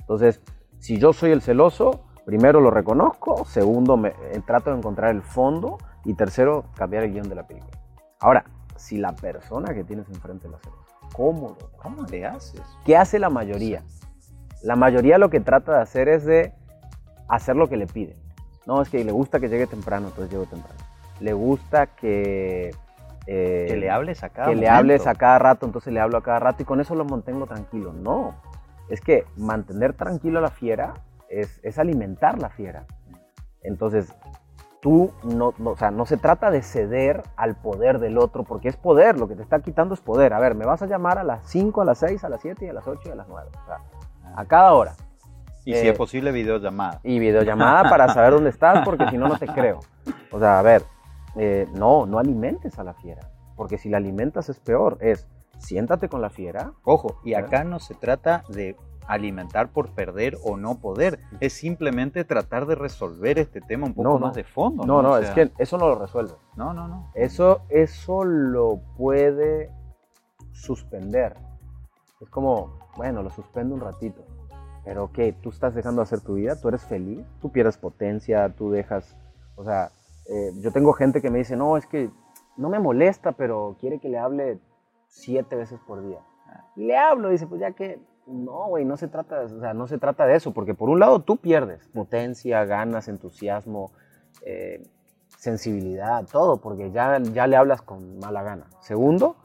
Entonces, 0.00 0.40
si 0.78 0.98
yo 0.98 1.12
soy 1.12 1.30
el 1.30 1.42
celoso, 1.42 2.04
primero 2.24 2.60
lo 2.60 2.70
reconozco, 2.70 3.44
segundo 3.44 3.96
me, 3.98 4.08
eh, 4.08 4.40
trato 4.46 4.70
de 4.70 4.76
encontrar 4.78 5.10
el 5.10 5.22
fondo 5.22 5.78
y 6.04 6.14
tercero 6.14 6.64
cambiar 6.74 7.04
el 7.04 7.12
guion 7.12 7.28
de 7.28 7.34
la 7.34 7.46
película. 7.46 7.73
Ahora, 8.24 8.44
si 8.76 8.96
la 8.96 9.12
persona 9.14 9.74
que 9.74 9.84
tienes 9.84 10.08
enfrente 10.08 10.48
lo 10.48 10.58
celosa, 10.58 10.96
¿cómo 11.12 11.56
lo 11.60 11.68
¿Cómo 11.76 12.02
le 12.06 12.24
haces? 12.24 12.62
¿Qué 12.86 12.96
hace 12.96 13.18
la 13.18 13.28
mayoría? 13.28 13.82
La 14.62 14.76
mayoría 14.76 15.18
lo 15.18 15.28
que 15.28 15.40
trata 15.40 15.74
de 15.76 15.82
hacer 15.82 16.08
es 16.08 16.24
de 16.24 16.54
hacer 17.28 17.54
lo 17.54 17.68
que 17.68 17.76
le 17.76 17.86
piden. 17.86 18.16
No, 18.66 18.80
es 18.80 18.88
que 18.88 19.04
le 19.04 19.12
gusta 19.12 19.40
que 19.40 19.50
llegue 19.50 19.66
temprano, 19.66 20.06
entonces 20.08 20.32
llego 20.32 20.46
temprano. 20.46 20.78
Le 21.20 21.34
gusta 21.34 21.86
que... 21.88 22.74
eh, 23.26 23.66
Que 23.68 23.76
le 23.76 23.90
hables 23.90 24.24
a 24.24 24.30
cada 24.30 24.48
que 24.48 24.54
le 24.54 24.62
momento. 24.62 24.78
hables 24.78 25.06
a 25.06 25.14
cada 25.14 25.38
rato, 25.38 25.66
entonces 25.66 25.92
le 25.92 26.00
hablo 26.00 26.16
a 26.16 26.22
cada 26.22 26.38
rato 26.40 26.62
y 26.62 26.64
con 26.64 26.80
eso 26.80 26.94
lo 26.94 27.04
mantengo 27.04 27.46
tranquilo. 27.46 27.92
No, 27.92 28.34
es 28.88 29.02
que 29.02 29.26
mantener 29.36 29.92
tranquilo 29.92 30.38
a 30.38 30.42
la 30.42 30.50
fiera 30.50 30.94
es, 31.28 31.60
es 31.62 31.78
alimentar 31.78 32.38
la 32.40 32.48
fiera. 32.48 32.86
Entonces, 33.62 34.14
tú 34.84 35.10
no, 35.22 35.54
no- 35.56 35.70
o 35.70 35.76
sea, 35.78 35.90
no 35.90 36.04
se 36.04 36.18
trata 36.18 36.50
de 36.50 36.60
ceder 36.60 37.22
al 37.36 37.54
poder 37.56 37.98
del 38.00 38.18
otro, 38.18 38.44
porque 38.44 38.68
es 38.68 38.76
poder, 38.76 39.18
lo 39.18 39.26
que 39.28 39.34
te 39.34 39.40
está 39.42 39.60
quitando 39.60 39.94
es 39.94 40.00
poder. 40.02 40.34
A 40.34 40.38
ver, 40.38 40.54
me 40.54 40.66
vas 40.66 40.82
a 40.82 40.86
llamar 40.86 41.18
a 41.18 41.24
las 41.24 41.48
5, 41.48 41.80
a 41.80 41.86
las 41.86 41.96
6, 41.96 42.22
a 42.22 42.28
las 42.28 42.42
7 42.42 42.66
y 42.66 42.68
a 42.68 42.74
las 42.74 42.86
8 42.86 43.00
y 43.08 43.12
a 43.12 43.14
las 43.14 43.26
9. 43.26 43.48
O 43.62 43.66
sea, 43.66 43.78
a 44.36 44.44
cada 44.44 44.74
hora. 44.74 44.92
Y 45.64 45.72
si 45.72 45.86
eh, 45.86 45.92
es 45.92 45.96
posible, 45.96 46.32
videollamada. 46.32 47.00
Y 47.02 47.18
videollamada 47.18 47.88
para 47.88 48.12
saber 48.12 48.32
dónde 48.32 48.50
estás, 48.50 48.84
porque 48.84 49.08
si 49.08 49.16
no, 49.16 49.26
no 49.26 49.38
te 49.38 49.46
creo. 49.46 49.80
O 50.30 50.38
sea, 50.38 50.58
a 50.58 50.62
ver, 50.62 50.82
eh, 51.36 51.66
no, 51.72 52.04
no 52.04 52.18
alimentes 52.18 52.78
a 52.78 52.84
la 52.84 52.92
fiera, 52.92 53.22
porque 53.56 53.78
si 53.78 53.88
la 53.88 53.96
alimentas 53.96 54.50
es 54.50 54.60
peor. 54.60 54.98
Es, 55.00 55.26
siéntate 55.56 56.10
con 56.10 56.20
la 56.20 56.28
fiera. 56.28 56.72
Ojo, 56.82 57.20
y 57.24 57.32
acá 57.32 57.64
no 57.64 57.78
se 57.78 57.94
trata 57.94 58.44
de 58.50 58.76
alimentar 59.06 59.68
por 59.68 59.90
perder 59.94 60.36
o 60.44 60.56
no 60.56 60.78
poder, 60.80 61.20
es 61.40 61.52
simplemente 61.52 62.24
tratar 62.24 62.66
de 62.66 62.74
resolver 62.74 63.38
este 63.38 63.60
tema 63.60 63.86
un 63.86 63.94
poco 63.94 64.08
No, 64.08 64.14
no. 64.18 64.26
más 64.26 64.34
de 64.34 64.44
fondo. 64.44 64.84
No, 64.84 65.02
no, 65.02 65.12
O 65.12 65.16
es 65.18 65.30
que 65.30 65.50
eso 65.58 65.78
no 65.78 65.88
lo 65.88 65.96
resuelve. 65.96 66.32
No, 66.56 66.72
no, 66.72 66.88
no. 66.88 67.10
Eso, 67.14 67.62
eso 67.68 68.24
lo 68.24 68.80
puede 68.96 69.70
suspender. 70.52 71.36
Es 72.20 72.30
como, 72.30 72.78
bueno, 72.96 73.22
lo 73.22 73.30
suspendo 73.30 73.74
un 73.74 73.80
ratito. 73.80 74.24
Pero 74.84 75.10
¿qué? 75.12 75.32
¿Tú 75.32 75.48
estás 75.50 75.74
dejando 75.74 76.00
de 76.00 76.04
hacer 76.04 76.20
tu 76.20 76.34
vida? 76.34 76.60
¿Tú 76.60 76.68
eres 76.68 76.82
feliz? 76.84 77.24
¿Tú 77.40 77.50
pierdes 77.50 77.78
potencia? 77.78 78.54
¿Tú 78.54 78.70
dejas...? 78.70 79.16
O 79.56 79.64
sea, 79.64 79.90
eh, 80.28 80.50
yo 80.60 80.72
tengo 80.72 80.92
gente 80.92 81.22
que 81.22 81.30
me 81.30 81.38
dice, 81.38 81.56
no, 81.56 81.76
es 81.76 81.86
que 81.86 82.10
no 82.56 82.68
me 82.68 82.78
molesta, 82.78 83.32
pero 83.32 83.76
quiere 83.80 83.98
que 83.98 84.08
le 84.08 84.18
hable 84.18 84.58
siete 85.08 85.56
veces 85.56 85.80
por 85.86 86.06
día. 86.06 86.18
Y 86.76 86.86
le 86.86 86.96
hablo, 86.96 87.30
dice, 87.30 87.46
pues 87.46 87.60
ya 87.60 87.72
que... 87.72 88.00
No, 88.26 88.68
güey, 88.68 88.84
no 88.84 88.96
se 88.96 89.08
trata, 89.08 89.42
o 89.42 89.60
sea, 89.60 89.74
no 89.74 89.86
se 89.86 89.98
trata 89.98 90.26
de 90.26 90.36
eso, 90.36 90.52
porque 90.52 90.74
por 90.74 90.88
un 90.88 90.98
lado 90.98 91.20
tú 91.20 91.36
pierdes 91.36 91.86
potencia, 91.88 92.64
ganas, 92.64 93.08
entusiasmo, 93.08 93.92
eh, 94.42 94.82
sensibilidad, 95.36 96.24
todo, 96.30 96.56
porque 96.56 96.90
ya, 96.90 97.18
ya 97.20 97.46
le 97.46 97.56
hablas 97.56 97.82
con 97.82 98.18
mala 98.18 98.42
gana. 98.42 98.66
Segundo, 98.80 99.36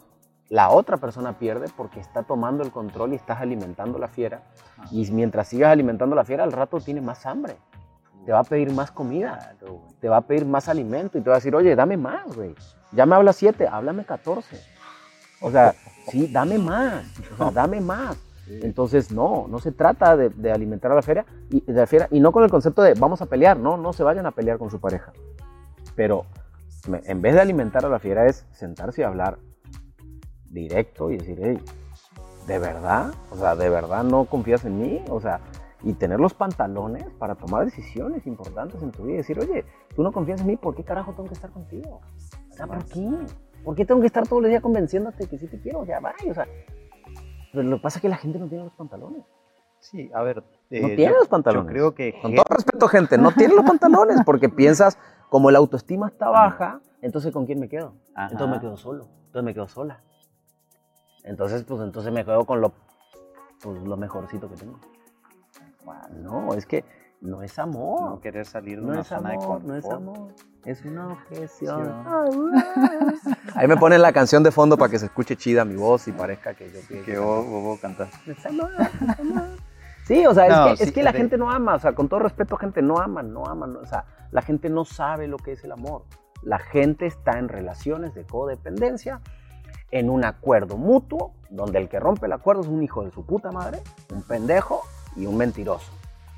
la 0.48 0.70
otra 0.70 0.98
persona 0.98 1.38
pierde 1.38 1.68
porque 1.76 2.00
está 2.00 2.24
tomando 2.24 2.64
el 2.64 2.72
control 2.72 3.14
y 3.14 3.16
estás 3.18 3.42
alimentando 3.42 4.00
la 4.00 4.08
fiera. 4.08 4.44
Y 4.92 5.10
mientras 5.12 5.50
sigas 5.50 5.72
alimentando 5.72 6.16
la 6.16 6.24
fiera, 6.24 6.44
al 6.44 6.52
rato 6.52 6.80
tiene 6.80 7.02
más 7.02 7.26
hambre. 7.26 7.58
Te 8.26 8.32
va 8.32 8.40
a 8.40 8.44
pedir 8.44 8.72
más 8.72 8.92
comida, 8.92 9.56
te 10.00 10.10
va 10.10 10.18
a 10.18 10.22
pedir 10.22 10.46
más 10.46 10.68
alimento 10.70 11.18
y 11.18 11.22
te 11.22 11.30
va 11.30 11.36
a 11.36 11.40
decir, 11.40 11.56
oye, 11.56 11.76
dame 11.76 11.98
más, 11.98 12.36
güey. 12.36 12.56
Ya 12.92 13.06
me 13.06 13.16
hablas 13.16 13.36
7, 13.36 13.68
háblame 13.68 14.06
14. 14.06 14.60
O 15.42 15.52
sea, 15.52 15.74
sí, 16.10 16.28
dame 16.28 16.58
más, 16.58 17.06
o 17.34 17.38
sea, 17.38 17.52
dame 17.52 17.80
más. 17.80 18.18
Entonces, 18.50 19.12
no, 19.12 19.48
no 19.48 19.60
se 19.60 19.72
trata 19.72 20.18
de, 20.18 20.30
de 20.30 20.52
alimentar 20.52 20.92
a 20.92 20.96
la 20.96 21.02
fiera 21.02 21.26
y, 21.50 21.62
de 21.62 21.74
la 21.74 21.88
fiera 21.88 22.08
y 22.12 22.20
no 22.20 22.32
con 22.32 22.44
el 22.44 22.50
concepto 22.50 22.82
de 22.82 22.94
vamos 22.96 23.22
a 23.22 23.28
pelear, 23.28 23.58
no, 23.58 23.78
no 23.78 23.94
se 23.94 24.04
vayan 24.04 24.26
a 24.26 24.32
pelear 24.32 24.58
con 24.58 24.70
su 24.70 24.80
pareja. 24.80 25.14
Pero 25.96 26.26
me- 26.88 27.02
en 27.06 27.22
vez 27.22 27.34
de 27.36 27.42
alimentar 27.42 27.86
a 27.86 27.90
la 27.90 28.00
fiera 28.00 28.26
es 28.26 28.46
sentarse 28.52 29.02
y 29.02 29.04
hablar 29.04 29.38
directo 30.50 31.12
y 31.12 31.18
decir, 31.18 31.40
hey, 31.42 31.60
¿de 32.48 32.60
verdad? 32.60 33.14
O 33.32 33.38
sea, 33.38 33.56
¿de 33.56 33.70
verdad 33.70 34.04
no 34.04 34.26
confías 34.26 34.66
en 34.66 34.80
mí? 34.80 35.04
O 35.10 35.20
sea, 35.22 35.40
y 35.84 35.94
tener 35.94 36.20
los 36.20 36.34
pantalones 36.34 37.06
para 37.20 37.36
tomar 37.36 37.66
decisiones 37.66 38.26
importantes 38.28 38.82
en 38.82 38.92
tu 38.92 39.04
vida 39.04 39.14
y 39.16 39.18
decir, 39.18 39.40
oye, 39.40 39.64
tú 39.96 40.04
no 40.04 40.12
confías 40.12 40.42
en 40.42 40.48
mí, 40.48 40.56
¿por 40.58 40.76
qué 40.76 40.84
carajo 40.84 41.14
tengo 41.14 41.28
que 41.30 41.36
estar 41.36 41.52
contigo? 41.52 42.02
O 42.52 42.54
sea, 42.56 42.68
¿por 42.68 42.84
qué? 42.86 43.10
¿Por 43.64 43.76
qué 43.76 43.86
tengo 43.86 44.02
que 44.02 44.08
estar 44.08 44.28
todos 44.28 44.42
los 44.42 44.50
días 44.50 44.62
convenciéndote 44.62 45.28
que 45.28 45.38
sí 45.38 45.48
te 45.48 45.60
quiero? 45.60 45.80
O 45.80 45.86
sea, 45.86 46.00
vaya, 46.00 46.16
o 46.30 46.34
sea. 46.34 46.48
Pero 47.52 47.64
lo 47.64 47.78
que 47.78 47.82
pasa 47.84 47.98
es 48.00 48.02
que 48.02 48.10
la 48.10 48.18
gente 48.18 48.40
no 48.40 48.48
tiene 48.48 48.64
los 48.64 48.74
pantalones. 48.74 49.24
Sí, 49.80 50.12
a 50.14 50.22
ver. 50.22 50.38
No 50.38 50.44
eh, 50.88 50.96
tiene 50.96 51.14
yo- 51.14 51.20
los 51.20 51.28
pantalones. 51.28 51.66
Yo 51.68 51.72
creo 51.72 51.96
que 51.96 52.20
Con 52.22 52.36
todo 52.36 52.46
respeto, 52.50 52.88
gente, 52.88 53.18
no 53.18 53.32
tiene 53.32 53.56
los 53.56 53.66
pantalones 53.66 54.20
porque 54.26 54.50
piensas, 54.50 54.98
como 55.30 55.50
la 55.52 55.60
autoestima 55.60 56.08
está 56.08 56.30
baja, 56.30 56.82
entonces 57.02 57.32
¿con 57.32 57.46
quién 57.46 57.60
me 57.60 57.70
quedo? 57.70 57.94
Ajá. 58.14 58.30
Entonces 58.32 58.56
me 58.56 58.62
quedo 58.62 58.78
solo, 58.78 59.08
entonces 59.28 59.44
me 59.44 59.54
quedo 59.54 59.68
sola. 59.68 60.02
Entonces, 61.24 61.64
pues 61.64 61.82
entonces 61.82 62.12
me 62.12 62.24
quedo 62.26 62.46
con 62.46 62.62
lo, 62.62 62.72
pues, 63.62 63.82
lo 63.84 63.98
mejorcito 63.98 64.50
que 64.50 64.56
tengo. 64.56 64.80
No, 66.12 66.54
es 66.54 66.66
que 66.66 66.84
no 67.22 67.42
es 67.44 67.58
amor. 67.60 68.10
no 68.12 68.20
querer 68.22 68.46
salir 68.46 68.80
de 68.80 68.86
No 68.86 68.92
una 68.94 69.02
es 69.02 69.08
zona 69.08 69.30
de 69.30 69.36
amor, 69.36 69.46
confort. 69.48 69.66
no 69.66 69.76
es 69.76 69.86
amor. 69.90 70.34
Es 70.66 70.86
una 70.86 71.08
objeción. 71.14 72.04
Sí, 73.24 73.32
Ahí 73.56 73.68
me 73.68 73.78
ponen 73.78 74.02
la 74.02 74.12
canción 74.14 74.44
de 74.44 74.52
fondo 74.52 74.78
para 74.78 74.92
que 74.92 75.00
se 75.00 75.06
escuche 75.06 75.36
chida 75.36 75.66
mi 75.66 75.76
voz 75.76 76.08
y 76.08 76.12
parezca 76.12 76.54
que 76.54 76.70
yo 76.72 76.80
que- 76.88 77.02
Que 77.04 77.18
vos, 77.18 77.46
vos, 77.46 77.64
vos 77.64 77.80
cantás. 77.80 78.10
Es 78.28 78.46
amor, 78.46 78.70
es 78.80 79.20
amor. 79.20 79.44
Sí, 80.06 80.26
o 80.26 80.34
sea, 80.34 80.48
No, 80.50 80.68
es 80.70 80.78
que, 80.80 80.84
es 80.86 80.90
sí, 80.90 80.96
que 80.96 81.04
la 81.04 81.12
de- 81.12 81.18
gente 81.20 81.38
no 81.38 81.50
ama, 81.52 81.76
o 81.76 81.80
sea, 81.80 81.94
con 81.94 82.10
todo 82.10 82.20
respeto, 82.20 82.58
gente 82.58 82.82
no 82.82 82.98
ama, 83.00 83.22
no 83.24 83.46
ama, 83.46 83.68
no- 83.68 83.80
o 83.80 83.86
sea, 83.86 84.06
la 84.32 84.42
gente 84.42 84.70
no 84.70 84.84
sabe 84.86 85.28
lo 85.28 85.38
que 85.38 85.52
es 85.54 85.64
el 85.64 85.72
amor. 85.72 86.04
La 86.42 86.58
gente 86.60 87.06
está 87.06 87.38
en 87.38 87.48
relaciones 87.50 88.14
de 88.16 88.26
codependencia, 88.26 89.22
en 89.92 90.10
un 90.10 90.24
acuerdo 90.26 90.78
mutuo, 90.78 91.34
donde 91.50 91.80
el 91.80 91.90
que 91.90 92.00
rompe 92.00 92.26
el 92.28 92.34
acuerdo 92.34 92.62
es 92.62 92.68
un 92.68 92.82
hijo 92.84 93.04
de 93.04 93.12
su 93.12 93.26
puta 93.26 93.52
madre, 93.52 93.82
un 94.14 94.24
pendejo 94.24 94.82
y 95.16 95.26
un 95.26 95.38
mentiroso. 95.38 95.92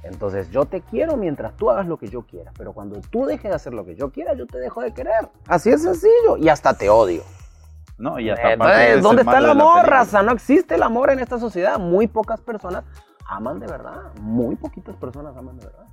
Entonces 0.04 0.50
yo 0.50 0.66
te 0.66 0.82
quiero 0.82 1.16
mientras 1.16 1.56
tú 1.58 1.70
hagas 1.70 1.86
lo 1.86 1.98
que 1.98 2.08
yo 2.08 2.24
quiera, 2.24 2.52
pero 2.58 2.74
cuando 2.74 3.00
tú 3.02 3.26
dejes 3.26 3.50
de 3.50 3.56
hacer 3.56 3.74
lo 3.74 3.86
que 3.86 3.96
yo 3.96 4.12
quiera, 4.12 4.34
yo 4.34 4.48
te 4.48 4.58
dejo 4.58 4.82
de 4.82 4.94
querer. 4.94 5.30
Así 5.48 5.70
es 5.70 5.84
sencillo, 5.84 6.38
y 6.38 6.50
hasta 6.50 6.74
te 6.74 6.90
odio. 6.90 7.24
No, 8.02 8.20
y 8.20 8.32
hasta 8.32 8.54
Eh, 8.54 8.58
de 8.58 8.94
ser 8.94 9.02
¿Dónde 9.02 9.22
está 9.22 9.38
el 9.38 9.46
amor, 9.46 9.86
raza? 9.86 10.24
No 10.24 10.32
existe 10.32 10.74
el 10.74 10.82
amor 10.82 11.12
en 11.12 11.20
esta 11.20 11.38
sociedad. 11.38 11.78
Muy 11.78 12.08
pocas 12.08 12.42
personas 12.42 12.84
aman 13.28 13.60
de 13.60 13.68
verdad. 13.68 14.12
Muy 14.20 14.56
poquitas 14.56 14.96
personas 14.96 15.38
aman 15.38 15.58
de 15.60 15.66
verdad. 15.66 15.86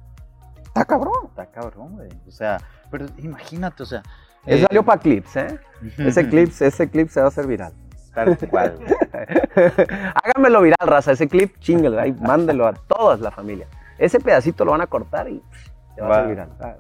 Está 0.65 0.87
cabrón. 0.87 1.27
Está 1.29 1.47
cabrón, 1.47 1.97
güey. 1.97 2.09
O 2.27 2.31
sea, 2.31 2.59
pero 2.91 3.07
imagínate, 3.19 3.83
o 3.83 3.87
sea. 3.87 4.03
Eso 4.47 4.65
eh, 4.65 4.67
salió 4.69 4.83
para 4.83 5.01
clips, 5.01 5.37
¿eh? 5.37 5.61
Ese 5.99 6.27
clip, 6.27 6.51
ese 6.59 6.89
clip 6.89 7.11
se 7.11 7.21
va 7.21 7.27
a 7.27 7.29
hacer 7.29 7.47
viral. 7.47 7.75
Tal 8.15 8.39
cual. 8.49 8.79
Háganmelo 10.25 10.63
viral, 10.63 10.89
raza. 10.89 11.13
Ese 11.13 11.29
clip, 11.29 11.59
chingelo. 11.59 12.01
Ahí, 12.01 12.13
mándelo 12.13 12.67
a 12.67 12.73
toda 12.73 13.19
la 13.19 13.31
familia. 13.31 13.67
Ese 13.99 14.21
pedacito 14.21 14.65
lo 14.65 14.71
van 14.73 14.81
a 14.81 14.87
cortar 14.87 15.29
y 15.29 15.39
pff, 15.41 15.69
va 16.01 16.07
a 16.07 16.09
Va. 16.09 16.25
Ah. 16.61 16.77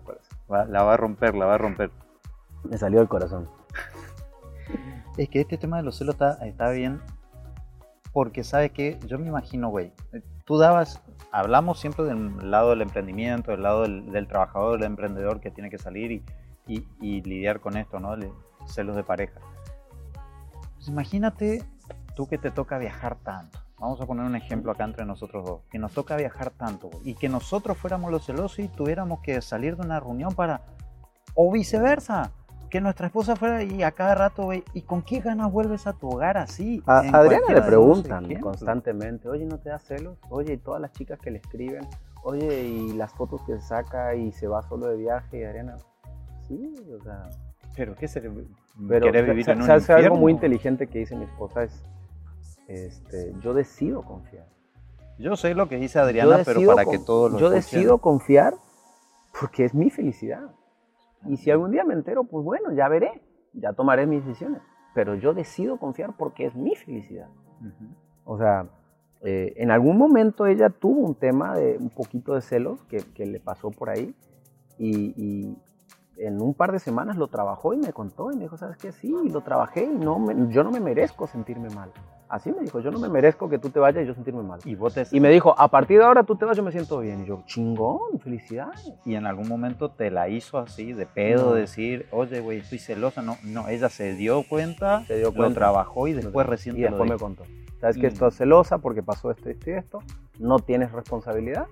Va- 0.50 0.64
la 0.64 0.83
va 0.85 0.94
a 0.94 0.96
romper, 0.96 1.35
la 1.35 1.46
va 1.46 1.54
a 1.54 1.59
romper. 1.59 1.90
Me 2.64 2.78
salió 2.78 2.98
del 3.00 3.09
corazón. 3.09 3.48
Es 5.16 5.28
que 5.28 5.40
este 5.40 5.59
tema 5.59 5.78
de 5.78 5.83
los 5.83 5.96
celos 5.98 6.14
está, 6.14 6.35
está 6.46 6.70
bien 6.70 7.00
porque, 8.12 8.44
¿sabes 8.44 8.70
qué? 8.70 8.98
Yo 9.07 9.18
me 9.18 9.26
imagino, 9.26 9.68
güey, 9.68 9.92
tú 10.44 10.59
dabas, 10.59 11.02
hablamos 11.33 11.78
siempre 11.81 12.04
del 12.04 12.50
lado 12.50 12.70
del 12.70 12.83
emprendimiento, 12.83 13.50
del 13.50 13.62
lado 13.64 13.83
del, 13.83 14.11
del 14.12 14.28
trabajador, 14.28 14.78
del 14.78 14.87
emprendedor 14.87 15.40
que 15.40 15.50
tiene 15.50 15.70
que 15.70 15.78
salir 15.78 16.12
y, 16.12 16.24
y- 16.68 16.87
y 17.00 17.20
lidiar 17.22 17.59
con 17.61 17.76
esto, 17.76 17.98
¿no? 18.00 18.14
Le- 18.16 18.33
celos 18.66 18.94
de 18.96 19.02
pareja. 19.02 19.40
imagínate 20.87 21.64
tú 22.14 22.28
que 22.28 22.38
te 22.38 22.50
toca 22.50 22.78
viajar 22.78 23.16
tanto. 23.16 23.59
Vamos 23.81 24.01
a 24.01 24.07
poner 24.07 24.25
un 24.25 24.35
ejemplo 24.35 24.73
acá 24.73 24.85
entre 24.85 25.05
nosotros 25.05 25.45
dos. 25.45 25.61
Que 25.71 25.79
nos 25.79 25.93
toca 25.93 26.17
viajar 26.17 26.51
tanto 26.51 26.91
y 27.05 27.14
que 27.14 27.29
nosotros 27.29 27.77
fuéramos 27.77 28.11
los 28.11 28.27
celosos 28.27 28.59
y 28.59 28.69
tuviéramos 28.69 29.21
que 29.21 29.41
salir 29.41 29.77
de 29.77 29.83
una 29.85 30.01
reunión 30.01 30.35
para... 30.35 30.62
O 31.35 31.53
viceversa. 31.53 32.33
Que 32.71 32.81
nuestra 32.83 33.07
esposa 33.07 33.35
fuera 33.35 33.62
y 33.62 33.83
a 33.83 33.93
cada 33.93 34.14
rato, 34.14 34.51
¿y 34.53 34.83
con 34.83 35.01
qué 35.01 35.21
ganas 35.21 35.51
vuelves 35.51 35.87
a 35.87 35.95
tu 35.95 36.11
hogar 36.11 36.37
así? 36.37 36.83
A 36.85 36.99
Adriana 36.99 37.47
le 37.49 37.62
preguntan 37.62 38.29
constantemente, 38.41 39.27
oye, 39.27 39.47
¿no 39.47 39.59
te 39.59 39.71
da 39.71 39.79
celos? 39.79 40.19
Oye, 40.29 40.53
y 40.53 40.57
todas 40.59 40.79
las 40.79 40.93
chicas 40.93 41.19
que 41.19 41.31
le 41.31 41.38
escriben, 41.38 41.88
oye, 42.25 42.64
y 42.64 42.93
las 42.93 43.11
fotos 43.14 43.41
que 43.47 43.59
saca 43.59 44.14
y 44.14 44.33
se 44.33 44.49
va 44.49 44.61
solo 44.69 44.88
de 44.88 44.99
viaje, 44.99 45.41
y 45.41 45.45
Adriana, 45.45 45.79
sí, 46.47 46.75
o 46.95 47.03
sea... 47.03 47.23
Pero 47.75 47.95
qué 47.95 48.07
se 48.07 48.21
Pero 48.21 49.07
¿Querés 49.07 49.27
vivir 49.27 49.49
en 49.49 49.62
un 49.62 49.67
¿sabes 49.67 49.88
algo 49.88 50.17
muy 50.17 50.33
inteligente 50.33 50.88
que 50.88 50.99
dice 50.99 51.17
mi 51.17 51.25
esposa? 51.25 51.62
Es, 51.62 51.83
este, 52.68 53.35
yo 53.40 53.54
decido 53.54 54.02
confiar. 54.02 54.46
Yo 55.18 55.35
sé 55.37 55.54
lo 55.54 55.68
que 55.68 55.76
dice 55.78 55.98
Adriana, 55.98 56.42
pero 56.44 56.61
para 56.66 56.85
que 56.85 56.98
todos 56.98 57.33
lo 57.33 57.38
Yo 57.38 57.46
escuchen. 57.52 57.78
decido 57.81 57.98
confiar 57.98 58.54
porque 59.40 59.64
es 59.64 59.74
mi 59.74 59.90
felicidad. 59.90 60.50
Y 61.26 61.37
si 61.38 61.50
algún 61.50 61.72
día 61.72 61.83
me 61.83 61.94
entero, 61.94 62.22
pues 62.24 62.44
bueno, 62.44 62.70
ya 62.72 62.88
veré, 62.88 63.20
ya 63.52 63.72
tomaré 63.72 64.07
mis 64.07 64.24
decisiones. 64.24 64.62
Pero 64.94 65.16
yo 65.16 65.35
decido 65.35 65.78
confiar 65.78 66.16
porque 66.16 66.46
es 66.46 66.54
mi 66.54 66.76
felicidad. 66.76 67.28
Ujú. 67.61 67.90
O 68.24 68.38
sea, 68.38 68.68
eh, 69.22 69.54
en 69.57 69.72
algún 69.72 69.98
momento 69.98 70.46
ella 70.46 70.70
tuvo 70.70 71.00
un 71.00 71.14
tema 71.16 71.57
de 71.57 71.76
un 71.78 71.90
poquito 71.90 72.35
de 72.35 72.40
celos 72.40 72.85
que, 72.85 72.98
que 72.98 73.26
le 73.26 73.40
pasó 73.40 73.70
por 73.72 73.90
ahí 73.90 74.14
y, 74.78 75.14
y 75.16 75.57
en 76.18 76.40
un 76.40 76.54
par 76.54 76.70
de 76.70 76.78
semanas 76.78 77.16
lo 77.16 77.26
trabajó 77.26 77.74
y 77.74 77.78
me 77.78 77.92
contó 77.92 78.31
y 78.31 78.37
me 78.37 78.42
dijo, 78.42 78.57
¿sabes 78.57 78.76
qué? 78.76 78.92
Sí, 78.92 79.12
lo 79.33 79.40
trabajé 79.40 79.85
y 79.85 79.88
no 79.98 80.18
me- 80.20 80.52
yo 80.52 80.62
no 80.62 80.70
me 80.70 80.78
merezco 80.78 81.26
sentirme 81.26 81.68
mal. 81.70 81.90
Así 82.29 82.53
me 82.53 82.61
dijo, 82.62 82.81
yo 82.81 82.91
no 82.91 82.99
me 82.99 83.09
merezco 83.09 83.49
que 83.49 83.59
tú 83.59 83.71
te 83.71 83.79
vayas 83.79 84.05
y 84.05 84.07
yo 84.07 84.14
sentirme 84.14 84.43
mal. 84.43 84.61
Y 84.64 84.75
vos 84.75 84.93
te- 84.95 85.07
Y 85.12 85.19
me 85.21 85.31
dijo, 85.31 85.55
a 85.59 85.69
partir 85.69 85.99
de 85.99 86.05
ahora 86.05 86.25
tú 86.25 86.37
te 86.37 86.45
vas, 86.45 86.57
yo 86.57 86.62
me 86.62 86.73
siento 86.73 86.99
bien. 87.01 87.23
Y 87.23 87.27
yo, 87.27 87.43
chingón, 87.47 88.19
felicidades. 88.23 88.93
y 89.05 89.14
en 89.14 89.27
algún 89.27 89.49
momento 89.49 89.91
te 89.91 90.11
la 90.11 90.29
hizo 90.29 90.59
así, 90.59 90.93
de 90.93 91.07
pedo, 91.07 91.47
No. 91.51 91.55
decir, 91.55 92.07
oye, 92.11 92.41
güey, 92.41 92.59
estoy 92.59 92.79
celosa. 92.79 93.23
No, 93.23 93.37
no, 93.45 93.69
ella 93.69 93.88
se 93.88 94.14
dio 94.14 94.43
cuenta, 94.49 95.05
Se 95.07 95.17
dio 95.17 95.29
lo 95.29 95.35
cuenta. 95.35 95.61
trabajó 95.61 96.07
y 96.09 96.12
después 96.12 96.47
recién 96.47 96.77
Y 96.77 96.81
te 96.81 96.91
lo 96.91 96.91
después 96.99 97.11
me 97.11 97.17
contó. 97.17 97.45
¿Sabes 97.81 97.97
que 97.97 98.05
Mm. 98.09 98.12
estás 98.12 98.35
celosa 98.37 98.79
porque 98.79 99.03
pasó 99.03 99.31
esto, 99.31 99.49
esto 99.49 99.71
y 99.71 99.73
esto? 99.75 100.01
No 100.38 100.59
tienes 100.59 100.93
responsabilidad. 100.93 101.67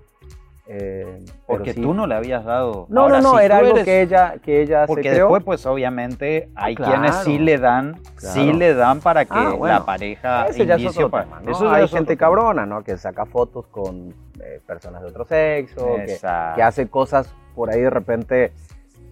Eh, 0.68 1.24
Porque 1.46 1.74
sí- 1.74 1.80
tú 1.80 1.94
no 1.94 2.06
le 2.08 2.16
habías 2.16 2.44
dado. 2.44 2.86
No, 2.88 3.02
Ahora, 3.02 3.20
no, 3.20 3.32
no, 3.34 3.38
si 3.38 3.44
era 3.44 3.58
algo 3.58 3.70
eres- 3.72 3.84
que 3.84 4.02
ella, 4.02 4.34
que 4.42 4.62
ella 4.62 4.80
se 4.82 4.86
Porque 4.88 5.10
creó. 5.10 5.26
después, 5.26 5.44
pues 5.44 5.66
obviamente, 5.66 6.48
hay 6.56 6.74
Claro. 6.74 6.92
quienes 6.92 7.14
sí 7.18 7.38
le 7.38 7.58
dan, 7.58 8.00
sí 8.16 8.52
le 8.52 8.74
dan 8.74 9.00
para 9.00 9.24
que 9.24 9.30
Ah, 9.32 9.50
bueno. 9.56 9.74
la 9.78 9.84
pareja 9.86 10.46
Ese 10.46 10.66
ya 10.66 10.74
es 10.74 10.80
inicie 10.82 11.04
otro 11.04 11.10
pa- 11.10 11.22
tema, 11.24 11.40
¿no? 11.40 11.52
Eso 11.52 11.70
Hay 11.70 11.84
es 11.84 11.90
gente 11.92 12.16
cabrona, 12.16 12.66
¿no? 12.66 12.82
Que 12.82 12.96
saca 12.96 13.26
fotos 13.26 13.66
con 13.68 14.12
eh, 14.40 14.60
personas 14.66 15.02
de 15.02 15.08
otro 15.08 15.24
sexo, 15.24 15.96
que, 16.04 16.18
que 16.56 16.62
hace 16.62 16.88
cosas 16.88 17.32
por 17.54 17.70
ahí 17.70 17.80
de 17.80 17.90
repente 17.90 18.52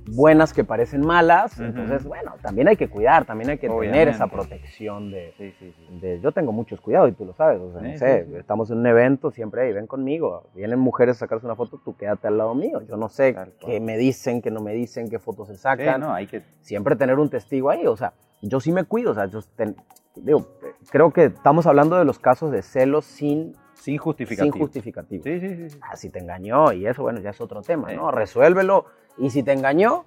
buenas 0.06 0.52
que 0.52 0.64
parecen 0.64 1.00
malas. 1.00 1.54
Ujú. 1.54 1.64
Entonces, 1.64 2.04
bueno, 2.04 2.34
también 2.42 2.68
hay 2.68 2.76
que 2.76 2.88
cuidar, 2.88 3.24
también 3.24 3.50
hay 3.50 3.56
que 3.58 3.68
tener 3.68 3.78
Obviamente. 3.78 4.10
esa 4.10 4.26
protección 4.26 5.10
de, 5.10 5.32
Sí, 5.38 5.52
sí, 5.58 5.72
sí. 5.76 5.98
de- 6.00 6.20
yo 6.20 6.32
tengo 6.32 6.52
muchos 6.52 6.80
cuidados 6.80 7.10
y 7.10 7.12
tú 7.12 7.24
lo 7.24 7.32
sabes, 7.32 7.60
o 7.60 7.72
sea, 7.72 7.80
no 7.80 7.96
sé, 7.98 8.26
estamos 8.38 8.70
en 8.70 8.78
un 8.78 8.86
evento, 8.86 9.30
siempre, 9.30 9.66
hey, 9.66 9.72
ven 9.72 9.86
conmigo, 9.86 10.44
vienen 10.54 10.78
mujeres 10.78 11.16
a 11.16 11.18
sacarse 11.20 11.46
una 11.46 11.56
foto, 11.56 11.80
tú 11.84 11.96
quédate 11.96 12.28
al 12.28 12.38
lado 12.38 12.54
mío, 12.54 12.82
yo 12.82 12.96
no 12.96 13.08
sé 13.08 13.34
cual. 13.34 13.52
qué 13.60 13.80
me 13.80 13.96
dicen, 13.96 14.42
qué 14.42 14.50
no 14.50 14.60
me 14.60 14.72
dicen, 14.72 15.08
qué 15.08 15.18
fotos 15.18 15.48
se 15.48 15.56
sacan, 15.56 16.00
no, 16.00 16.12
hay 16.12 16.26
que. 16.26 16.42
siempre 16.60 16.96
tener 16.96 17.18
un 17.18 17.28
testigo 17.30 17.70
ahí, 17.70 17.86
o 17.86 17.96
sea, 17.96 18.12
yo 18.42 18.60
sí 18.60 18.72
me 18.72 18.84
cuido, 18.84 19.12
o 19.12 19.14
sea, 19.14 19.26
yo 19.26 19.40
ten- 19.56 19.76
digo, 20.16 20.46
creo 20.90 21.10
que 21.12 21.24
estamos 21.24 21.66
hablando 21.66 21.96
de 21.96 22.04
los 22.04 22.18
casos 22.18 22.50
de 22.52 22.62
celos 22.62 23.04
sin, 23.04 23.54
Sin 23.74 23.98
justificativo. 23.98 24.52
sin 24.54 24.62
justificativo. 24.62 25.24
Sí, 25.24 25.40
sí, 25.40 25.68
sí. 25.70 25.78
Ah, 25.82 25.96
si 25.96 26.08
te 26.10 26.18
engañó 26.18 26.72
y 26.72 26.86
eso, 26.86 27.02
bueno, 27.02 27.20
ya 27.20 27.30
es 27.30 27.40
otro 27.40 27.60
tema. 27.62 27.92
¿no? 27.92 28.10
Resuélvelo 28.10 28.86
y 29.18 29.30
si 29.30 29.42
te 29.42 29.52
engañó, 29.52 30.04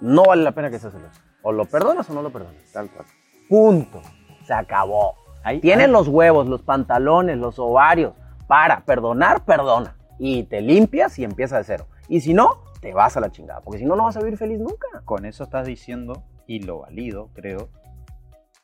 no 0.00 0.24
vale 0.24 0.42
la 0.42 0.52
pena 0.52 0.70
que 0.70 0.78
seas 0.78 0.92
celoso. 0.92 1.20
O 1.42 1.52
lo 1.52 1.64
perdonas 1.66 2.08
o 2.10 2.14
no 2.14 2.22
lo 2.22 2.30
perdonas. 2.30 2.62
Tal 2.72 2.90
cual. 2.90 3.06
Punto. 3.48 4.00
Se 4.44 4.52
acabó. 4.54 5.14
Ahí- 5.42 5.60
Tienes 5.60 5.86
ahí- 5.86 5.92
los 5.92 6.08
huevos, 6.08 6.46
los 6.46 6.62
pantalones, 6.62 7.38
los 7.38 7.58
ovarios 7.58 8.14
para 8.46 8.84
perdonar, 8.84 9.44
perdona. 9.44 9.96
Y 10.18 10.42
te 10.44 10.60
limpias 10.60 11.18
y 11.18 11.24
empieza 11.24 11.56
de 11.56 11.64
cero. 11.64 11.86
Y 12.08 12.20
si 12.20 12.34
no, 12.34 12.62
te 12.80 12.92
vas 12.92 13.16
a 13.16 13.20
la 13.20 13.30
chingada. 13.30 13.60
Porque 13.62 13.78
si 13.78 13.84
no, 13.86 13.96
no 13.96 14.04
vas 14.04 14.16
a 14.16 14.20
vivir 14.20 14.36
feliz 14.38 14.58
nunca. 14.58 14.86
Con 15.04 15.24
eso 15.24 15.44
estás 15.44 15.66
diciendo, 15.66 16.22
y 16.46 16.60
lo 16.60 16.80
valido, 16.80 17.30
creo, 17.34 17.68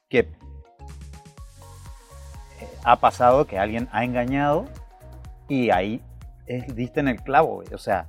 que 0.09 0.19
eh, 2.61 2.69
ha 2.85 2.97
pasado 2.97 3.47
que 3.47 3.59
alguien 3.59 3.89
ha 3.93 4.05
engañado 4.05 4.67
y 5.49 5.71
ahí 5.71 6.03
es- 6.47 6.75
diste 6.75 7.01
en 7.01 7.09
el 7.09 7.23
clavo. 7.23 7.63
O 7.73 7.79
sea, 7.79 8.09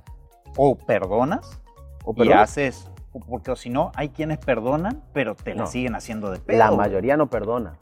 o 0.56 0.76
perdonas 0.76 1.60
O 2.04 2.14
y 2.24 2.32
haces, 2.32 2.88
porque 3.28 3.54
si 3.56 3.70
no, 3.70 3.92
hay 3.94 4.08
quienes 4.10 4.38
perdonan, 4.38 5.02
pero 5.12 5.34
te 5.34 5.54
la 5.54 5.62
No. 5.62 5.66
siguen 5.66 5.94
haciendo 5.94 6.30
de 6.30 6.38
pedo. 6.38 6.58
La 6.58 6.70
mayoría 6.70 7.16
no 7.16 7.28
perdona. 7.28 7.76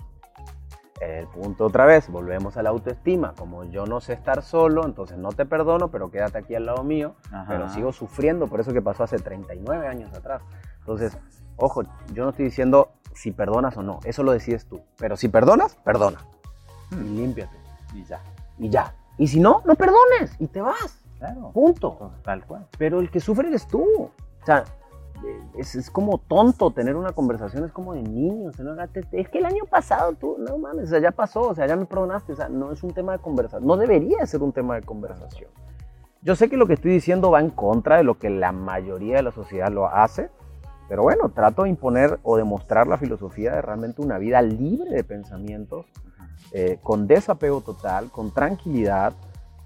El 1.01 1.27
punto 1.27 1.67
otra 1.67 1.85
vez, 1.85 2.09
volvemos 2.09 2.57
a 2.57 2.63
la 2.63 2.71
autoestima. 2.71 3.35
Como 3.37 3.65
yo 3.65 3.85
no 3.85 4.01
sé 4.01 4.15
estar 4.15 4.43
solo, 4.43 4.87
entonces 4.87 5.19
no 5.19 5.29
te 5.31 5.45
perdono, 5.45 5.91
pero 5.91 6.11
quédate 6.11 6.39
aquí 6.39 6.55
al 6.55 6.65
lado 6.65 6.83
mío. 6.85 7.15
Ajá. 7.31 7.45
Pero 7.49 7.69
sigo 7.69 7.93
sufriendo 7.93 8.47
por 8.47 8.61
eso 8.61 8.73
que 8.73 8.81
pasó 8.81 9.05
hace 9.05 9.19
39 9.19 9.87
años 9.87 10.13
atrás. 10.15 10.41
Entonces, 10.79 11.19
ojo, 11.57 11.83
yo 12.15 12.25
no 12.25 12.31
estoy 12.31 12.47
diciendo 12.47 12.93
si 13.15 13.31
perdonas 13.31 13.77
o 13.77 13.83
no, 13.83 14.01
eso 14.05 14.23
lo 14.23 14.33
decides 14.33 14.67
tú. 14.67 14.81
Pero 14.97 15.17
si 15.19 15.29
perdonas, 15.29 15.77
perdona. 15.85 16.19
Y 16.93 16.95
Hmm. 16.95 17.17
límpiate. 17.17 17.57
Y 17.95 18.05
ya. 18.05 18.21
Y 18.59 18.71
ya. 18.71 18.95
Y 19.19 19.29
si 19.29 19.39
no, 19.39 19.61
no 19.67 19.75
perdones 19.75 20.35
y 20.39 20.47
te 20.47 20.63
vas. 20.63 21.03
Claro. 21.19 21.51
Punto. 21.53 22.13
Tal 22.23 22.45
cual. 22.47 22.67
Pero 22.79 23.01
el 23.01 23.11
que 23.11 23.21
sufre 23.21 23.49
eres 23.49 23.67
tú. 23.67 23.83
O 23.83 24.47
sea, 24.47 24.65
eh, 25.25 25.43
es, 25.59 25.75
es 25.75 25.91
como 25.91 26.19
tonto 26.19 26.71
tener 26.71 26.97
una 26.97 27.13
conversación, 27.13 27.65
es 27.65 27.73
como 27.73 27.95
de 27.95 28.03
niños. 28.03 28.59
¿no? 28.61 28.77
Es 29.13 29.29
que 29.29 29.39
el 29.39 29.47
año 29.47 29.65
pasado 29.69 30.13
tú, 30.15 30.37
no 30.39 30.59
mames, 30.59 30.87
o 30.87 30.89
sea, 30.89 31.01
ya 31.01 31.11
pasó, 31.11 31.43
o 31.43 31.55
sea, 31.55 31.67
ya 31.67 31.77
me 31.77 31.87
perdonaste. 31.87 32.33
O 32.33 32.37
sea, 32.37 32.49
no 32.49 32.73
es 32.73 32.83
un 32.83 32.93
tema 32.93 33.13
de 33.13 33.19
conversación. 33.19 33.67
No 33.67 33.77
debería 33.77 34.25
ser 34.27 34.43
un 34.43 34.53
tema 34.53 34.75
de 34.77 34.83
conversación. 34.83 35.51
Yo 36.23 36.35
sé 36.35 36.49
que 36.49 36.57
lo 36.57 36.67
que 36.67 36.75
estoy 36.75 36.91
diciendo 36.91 37.31
va 37.31 37.41
en 37.41 37.51
contra 37.51 37.99
de 37.99 38.03
lo 38.03 38.19
que 38.19 38.31
la 38.31 38.51
mayoría 38.51 39.17
de 39.17 39.23
la 39.23 39.31
sociedad 39.31 39.71
lo 39.71 39.87
hace, 39.87 40.29
pero 40.89 41.03
bueno, 41.03 41.29
trato 41.29 41.63
de 41.63 41.69
imponer 41.69 42.19
o 42.25 42.37
demostrar 42.37 42.89
la 42.89 42.99
filosofía 42.99 43.55
de 43.55 43.63
realmente 43.63 44.03
una 44.03 44.19
vida 44.19 44.43
libre 44.43 44.91
de 44.91 45.05
pensamientos, 45.05 45.87
eh, 46.53 46.79
con 46.83 47.07
desapego 47.07 47.61
total, 47.61 48.11
con 48.11 48.33
tranquilidad, 48.33 49.15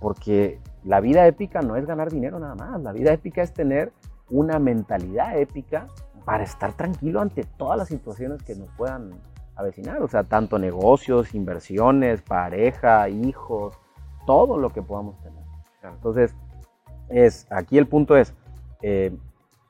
porque 0.01 0.61
la 0.85 1.01
vida 1.01 1.27
épica 1.27 1.61
no 1.61 1.77
es 1.77 1.87
ganar 1.87 2.11
dinero 2.11 2.39
nada 2.39 2.55
más, 2.55 2.81
la 2.81 2.93
vida 2.93 3.13
épica 3.13 3.43
es 3.43 3.53
tener 3.53 3.93
una 4.31 4.59
mentalidad 4.59 5.37
épica 5.39 5.89
para 6.25 6.45
estar 6.45 6.73
tranquilo 6.75 7.21
ante 7.21 7.45
todas 7.45 7.77
las 7.77 7.89
situaciones 7.89 8.43
que 8.43 8.55
nos 8.55 8.69
puedan 8.77 9.11
avecinar, 9.57 10.03
o 10.03 10.09
sea, 10.09 10.25
tanto 10.25 10.59
negocios, 10.59 11.35
inversiones, 11.35 12.23
pareja, 12.23 13.09
hijos, 13.09 13.79
todo 14.27 14.59
lo 14.59 14.71
que 14.71 14.83
podamos 14.83 15.21
tener. 15.23 15.43
Entonces, 15.83 16.35
es, 17.09 17.47
aquí 17.51 17.79
el 17.79 17.87
punto 17.87 18.17
es, 18.17 18.35
eh, 18.83 19.17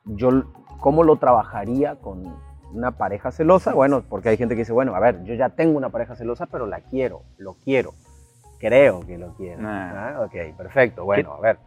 yo, 0.04 0.44
¿cómo 0.80 1.02
lo 1.02 1.16
trabajaría 1.16 1.96
con 1.96 2.34
una 2.72 2.92
pareja 2.92 3.30
celosa? 3.30 3.72
Bueno, 3.74 4.04
porque 4.08 4.28
hay 4.28 4.36
gente 4.36 4.54
que 4.54 4.60
dice, 4.60 4.72
bueno, 4.72 4.94
a 4.94 5.00
ver, 5.00 5.24
yo 5.24 5.34
ya 5.34 5.50
tengo 5.50 5.76
una 5.76 5.90
pareja 5.90 6.14
celosa, 6.14 6.46
pero 6.46 6.66
la 6.66 6.80
quiero, 6.80 7.22
lo 7.38 7.54
quiero, 7.54 7.94
creo 8.60 9.00
que 9.00 9.18
lo 9.18 9.34
quiero. 9.34 9.66
Ah. 9.66 10.14
Ah, 10.14 10.20
ok, 10.20 10.56
perfecto, 10.56 11.04
bueno, 11.04 11.32
a 11.32 11.40
ver, 11.40 11.58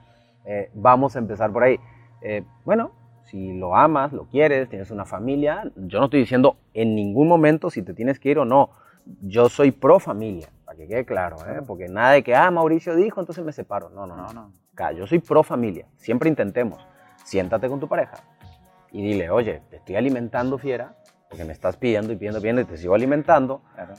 eh, 0.45 0.69
vamos 0.73 1.15
a 1.15 1.19
empezar 1.19 1.51
por 1.51 1.63
ahí. 1.63 1.77
Eh, 2.21 2.43
bueno, 2.63 2.91
si 3.23 3.53
lo 3.57 3.75
amas, 3.75 4.13
lo 4.13 4.25
quieres, 4.25 4.69
tienes 4.69 4.91
una 4.91 5.05
familia, 5.05 5.69
yo 5.75 5.99
no 5.99 6.05
estoy 6.05 6.21
diciendo 6.21 6.57
en 6.73 6.95
ningún 6.95 7.27
momento 7.27 7.69
si 7.69 7.81
te 7.81 7.93
tienes 7.93 8.19
que 8.19 8.29
ir 8.29 8.39
o 8.39 8.45
no. 8.45 8.69
Yo 9.21 9.49
soy 9.49 9.71
pro 9.71 9.99
familia, 9.99 10.47
para 10.63 10.77
que 10.77 10.87
quede 10.87 11.03
claro, 11.03 11.35
¿eh? 11.47 11.61
porque 11.67 11.89
nada 11.89 12.11
de 12.11 12.23
que, 12.23 12.35
ah, 12.35 12.49
Mauricio 12.51 12.95
dijo, 12.95 13.19
entonces 13.19 13.43
me 13.43 13.51
separo. 13.51 13.89
No, 13.89 14.07
no, 14.07 14.15
no. 14.15 14.31
No, 14.33 14.91
Yo 14.91 15.05
soy 15.07 15.19
pro 15.19 15.43
familia, 15.43 15.87
siempre 15.97 16.29
intentemos. 16.29 16.87
Siéntate 17.25 17.67
con 17.67 17.79
tu 17.79 17.87
pareja 17.87 18.15
y 18.93 19.01
dile, 19.01 19.29
oye, 19.29 19.61
te 19.69 19.77
estoy 19.77 19.95
alimentando 19.95 20.57
fiera, 20.57 20.95
porque 21.27 21.43
me 21.43 21.51
estás 21.51 21.75
pidiendo 21.77 22.13
y 22.13 22.15
pidiendo, 22.15 22.39
pidiendo 22.39 22.61
y 22.61 22.65
te 22.65 22.77
sigo 22.77 22.93
alimentando. 22.93 23.61
Claro. 23.73 23.95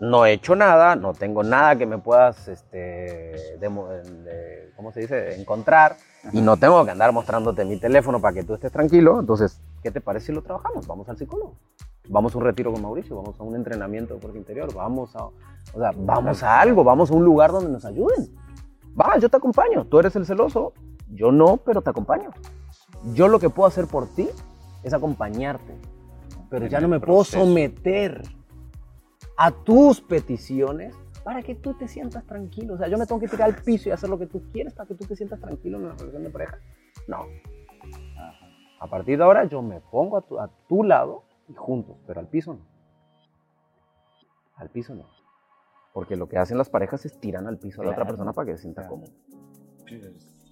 No 0.00 0.24
he 0.26 0.32
hecho 0.32 0.54
nada, 0.54 0.94
no 0.94 1.12
tengo 1.12 1.42
nada 1.42 1.76
que 1.76 1.84
me 1.86 1.98
puedas, 1.98 2.46
este, 2.46 3.58
de- 3.58 4.72
¿cómo 4.76 4.92
se 4.92 5.00
dice?, 5.00 5.40
encontrar. 5.40 5.96
Y 6.32 6.40
no 6.40 6.56
tengo 6.56 6.84
que 6.84 6.92
andar 6.92 7.12
mostrándote 7.12 7.64
mi 7.64 7.78
teléfono 7.78 8.20
para 8.20 8.34
que 8.34 8.44
tú 8.44 8.54
estés 8.54 8.70
tranquilo. 8.70 9.18
Entonces, 9.18 9.60
¿qué 9.82 9.90
te 9.90 10.00
parece 10.00 10.26
si 10.26 10.32
lo 10.32 10.42
trabajamos? 10.42 10.86
Vamos 10.86 11.08
al 11.08 11.16
psicólogo. 11.16 11.56
Vamos 12.08 12.34
a 12.34 12.38
un 12.38 12.44
retiro 12.44 12.72
con 12.72 12.80
Mauricio, 12.80 13.16
vamos 13.16 13.38
a 13.38 13.42
un 13.42 13.54
entrenamiento 13.56 14.14
de 14.14 14.20
fuerza 14.20 14.38
interior, 14.38 14.72
vamos 14.72 15.14
a, 15.14 15.24
o 15.24 15.32
sea, 15.78 15.90
vamos 15.94 16.42
a 16.42 16.60
algo, 16.60 16.82
vamos 16.82 17.10
a 17.10 17.14
un 17.14 17.24
lugar 17.24 17.50
donde 17.52 17.70
nos 17.70 17.84
ayuden. 17.84 18.34
Va, 18.98 19.18
yo 19.18 19.28
te 19.28 19.36
acompaño. 19.36 19.84
Tú 19.84 19.98
eres 19.98 20.16
el 20.16 20.24
celoso, 20.24 20.72
yo 21.12 21.32
no, 21.32 21.58
pero 21.58 21.82
te 21.82 21.90
acompaño. 21.90 22.30
Yo 23.14 23.28
lo 23.28 23.38
que 23.38 23.50
puedo 23.50 23.66
hacer 23.68 23.86
por 23.86 24.06
ti 24.14 24.28
es 24.82 24.92
acompañarte. 24.94 25.74
pero 26.48 26.64
en 26.64 26.70
ya 26.70 26.80
no 26.80 26.88
me 26.88 26.98
puedo 27.00 27.24
someter 27.24 28.22
a 29.38 29.50
tus 29.52 30.00
peticiones 30.00 30.94
para 31.24 31.42
que 31.42 31.54
tú 31.54 31.74
te 31.74 31.88
sientas 31.88 32.24
tranquilo. 32.26 32.74
O 32.74 32.76
sea, 32.78 32.88
yo 32.88 32.98
me 32.98 33.06
tengo 33.06 33.20
que 33.20 33.28
tirar 33.28 33.48
al 33.48 33.62
piso 33.62 33.88
y 33.88 33.92
hacer 33.92 34.10
lo 34.10 34.18
que 34.18 34.26
tú 34.26 34.42
quieres 34.52 34.74
para 34.74 34.86
que 34.88 34.94
tú 34.94 35.04
te 35.06 35.14
sientas 35.16 35.40
tranquilo 35.40 35.78
en 35.78 35.84
una 35.84 35.94
relación 35.94 36.24
de 36.24 36.30
pareja. 36.30 36.58
No. 37.06 37.26
Ajá. 38.16 38.46
A 38.80 38.86
partir 38.88 39.16
de 39.18 39.24
ahora 39.24 39.44
yo 39.44 39.62
me 39.62 39.80
pongo 39.80 40.16
a 40.16 40.22
tu, 40.22 40.38
a 40.38 40.48
tu 40.68 40.82
lado 40.84 41.24
y 41.48 41.54
juntos, 41.54 41.96
pero 42.06 42.20
al 42.20 42.28
piso 42.28 42.54
no. 42.54 42.60
Al 44.56 44.70
piso 44.70 44.94
no. 44.94 45.06
Porque 45.92 46.16
lo 46.16 46.28
que 46.28 46.38
hacen 46.38 46.58
las 46.58 46.68
parejas 46.68 47.04
es 47.06 47.18
tiran 47.20 47.46
al 47.46 47.58
piso 47.58 47.82
a 47.82 47.84
la 47.84 47.90
otra 47.92 48.06
persona 48.06 48.32
para 48.32 48.46
que 48.46 48.56
se 48.56 48.62
sienta 48.62 48.82
Claro. 48.82 48.96
cómodo. 48.96 49.12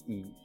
Y- 0.07 0.37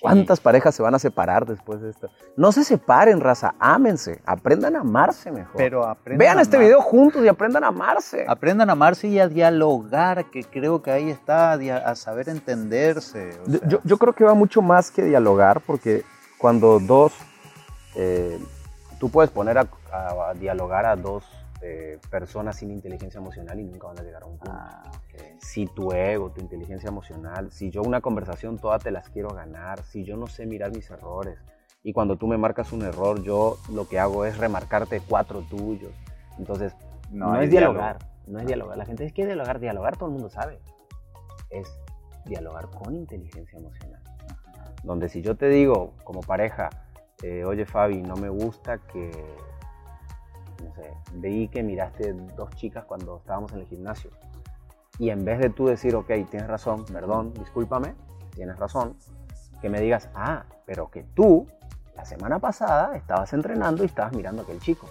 ¿Cuántas 0.00 0.40
parejas 0.40 0.74
se 0.74 0.82
van 0.82 0.94
a 0.94 0.98
separar 0.98 1.46
después 1.46 1.80
de 1.80 1.90
esto? 1.90 2.10
No 2.36 2.52
se 2.52 2.64
separen, 2.64 3.20
raza, 3.20 3.54
ámense, 3.58 4.20
aprendan 4.26 4.76
a 4.76 4.80
amarse 4.80 5.30
mejor. 5.32 5.56
Pero 5.56 5.84
aprendan 5.84 6.18
Vean 6.18 6.38
a 6.38 6.42
este 6.42 6.56
amar- 6.56 6.66
video 6.66 6.80
juntos 6.82 7.24
y 7.24 7.28
aprendan 7.28 7.64
a 7.64 7.68
amarse. 7.68 8.24
Aprendan 8.28 8.68
a 8.70 8.72
amarse 8.72 9.08
y 9.08 9.18
a 9.18 9.28
dialogar, 9.28 10.26
que 10.30 10.44
creo 10.44 10.82
que 10.82 10.90
ahí 10.90 11.10
está, 11.10 11.52
a 11.52 11.94
saber 11.96 12.28
entenderse. 12.28 13.30
o 13.46 13.50
Yo, 13.50 13.58
sea, 13.58 13.68
yo- 13.68 13.80
yo 13.84 13.98
creo 13.98 14.12
que 14.12 14.24
va 14.24 14.34
mucho 14.34 14.62
más 14.62 14.90
que 14.90 15.02
dialogar, 15.02 15.60
porque 15.62 16.04
cuando 16.38 16.78
dos, 16.78 17.12
eh, 17.96 18.38
tú 19.00 19.10
puedes 19.10 19.30
poner 19.30 19.58
a, 19.58 19.66
a- 19.92 20.30
a 20.30 20.34
dialogar 20.34 20.84
a 20.86 20.94
dos 20.96 21.24
eh, 21.62 21.98
personas 22.10 22.56
sin 22.56 22.70
inteligencia 22.70 23.18
emocional 23.18 23.58
y 23.58 23.64
nunca 23.64 23.88
van 23.88 23.98
a 23.98 24.02
llegar 24.02 24.22
a 24.22 24.26
un 24.26 24.38
punto. 24.38 24.52
ah. 24.54 24.82
Si 25.40 25.66
tu 25.66 25.92
ego, 25.92 26.30
tu 26.30 26.40
inteligencia 26.40 26.88
emocional, 26.88 27.50
si 27.50 27.70
yo 27.70 27.82
una 27.82 28.00
conversación 28.00 28.58
toda 28.58 28.78
te 28.78 28.90
las 28.90 29.08
quiero 29.08 29.30
ganar, 29.30 29.82
si 29.82 30.04
yo 30.04 30.16
no 30.16 30.26
sé 30.26 30.46
mirar 30.46 30.70
mis 30.72 30.90
errores, 30.90 31.38
y 31.82 31.92
cuando 31.92 32.16
tú 32.16 32.26
me 32.26 32.36
marcas 32.36 32.72
un 32.72 32.82
error, 32.82 33.22
yo 33.22 33.56
lo 33.72 33.88
que 33.88 33.98
hago 33.98 34.24
es 34.24 34.36
remarcarte 34.38 35.00
cuatro 35.08 35.42
tuyos. 35.42 35.92
Entonces, 36.38 36.74
no, 37.10 37.40
es 37.40 37.50
diálogo. 37.50 37.74
dialogar, 37.74 37.98
no 38.26 38.40
es 38.40 38.46
dialogar. 38.46 38.76
La 38.76 38.84
gente 38.84 39.04
es 39.04 39.12
que 39.12 39.24
dialogar, 39.24 39.60
dialogar 39.60 39.96
todo 39.96 40.08
el 40.08 40.12
mundo 40.12 40.28
sabe. 40.28 40.60
Es 41.50 41.68
dialogar 42.24 42.68
con 42.70 42.94
inteligencia 42.94 43.58
emocional. 43.58 44.02
Donde 44.82 45.08
si 45.08 45.22
yo 45.22 45.36
te 45.36 45.48
digo 45.48 45.94
como 46.04 46.20
pareja, 46.20 46.68
eh, 47.22 47.44
oye 47.44 47.64
Fabi, 47.64 48.02
no 48.02 48.16
me 48.16 48.28
gusta 48.28 48.78
que, 48.78 49.10
no 50.62 50.74
sé, 50.74 50.92
veí 51.14 51.48
que 51.48 51.62
miraste 51.62 52.12
dos 52.36 52.50
chicas 52.50 52.84
cuando 52.84 53.18
estábamos 53.18 53.52
en 53.52 53.60
el 53.60 53.66
gimnasio. 53.66 54.10
Y 54.98 55.10
en 55.10 55.24
vez 55.24 55.38
de 55.38 55.50
tú 55.50 55.66
decir, 55.66 55.94
ok, 55.94 56.06
tienes 56.30 56.46
razón, 56.46 56.84
perdón, 56.84 57.32
discúlpame, 57.34 57.94
tienes 58.34 58.58
razón, 58.58 58.96
que 59.60 59.68
me 59.68 59.80
digas, 59.80 60.08
ah, 60.14 60.44
pero 60.66 60.90
que 60.90 61.04
tú 61.14 61.46
la 61.96 62.04
semana 62.04 62.38
pasada 62.38 62.96
estabas 62.96 63.32
entrenando 63.32 63.82
y 63.82 63.86
estabas 63.86 64.12
mirando 64.12 64.42
a 64.42 64.44
aquel 64.44 64.60
chico 64.60 64.86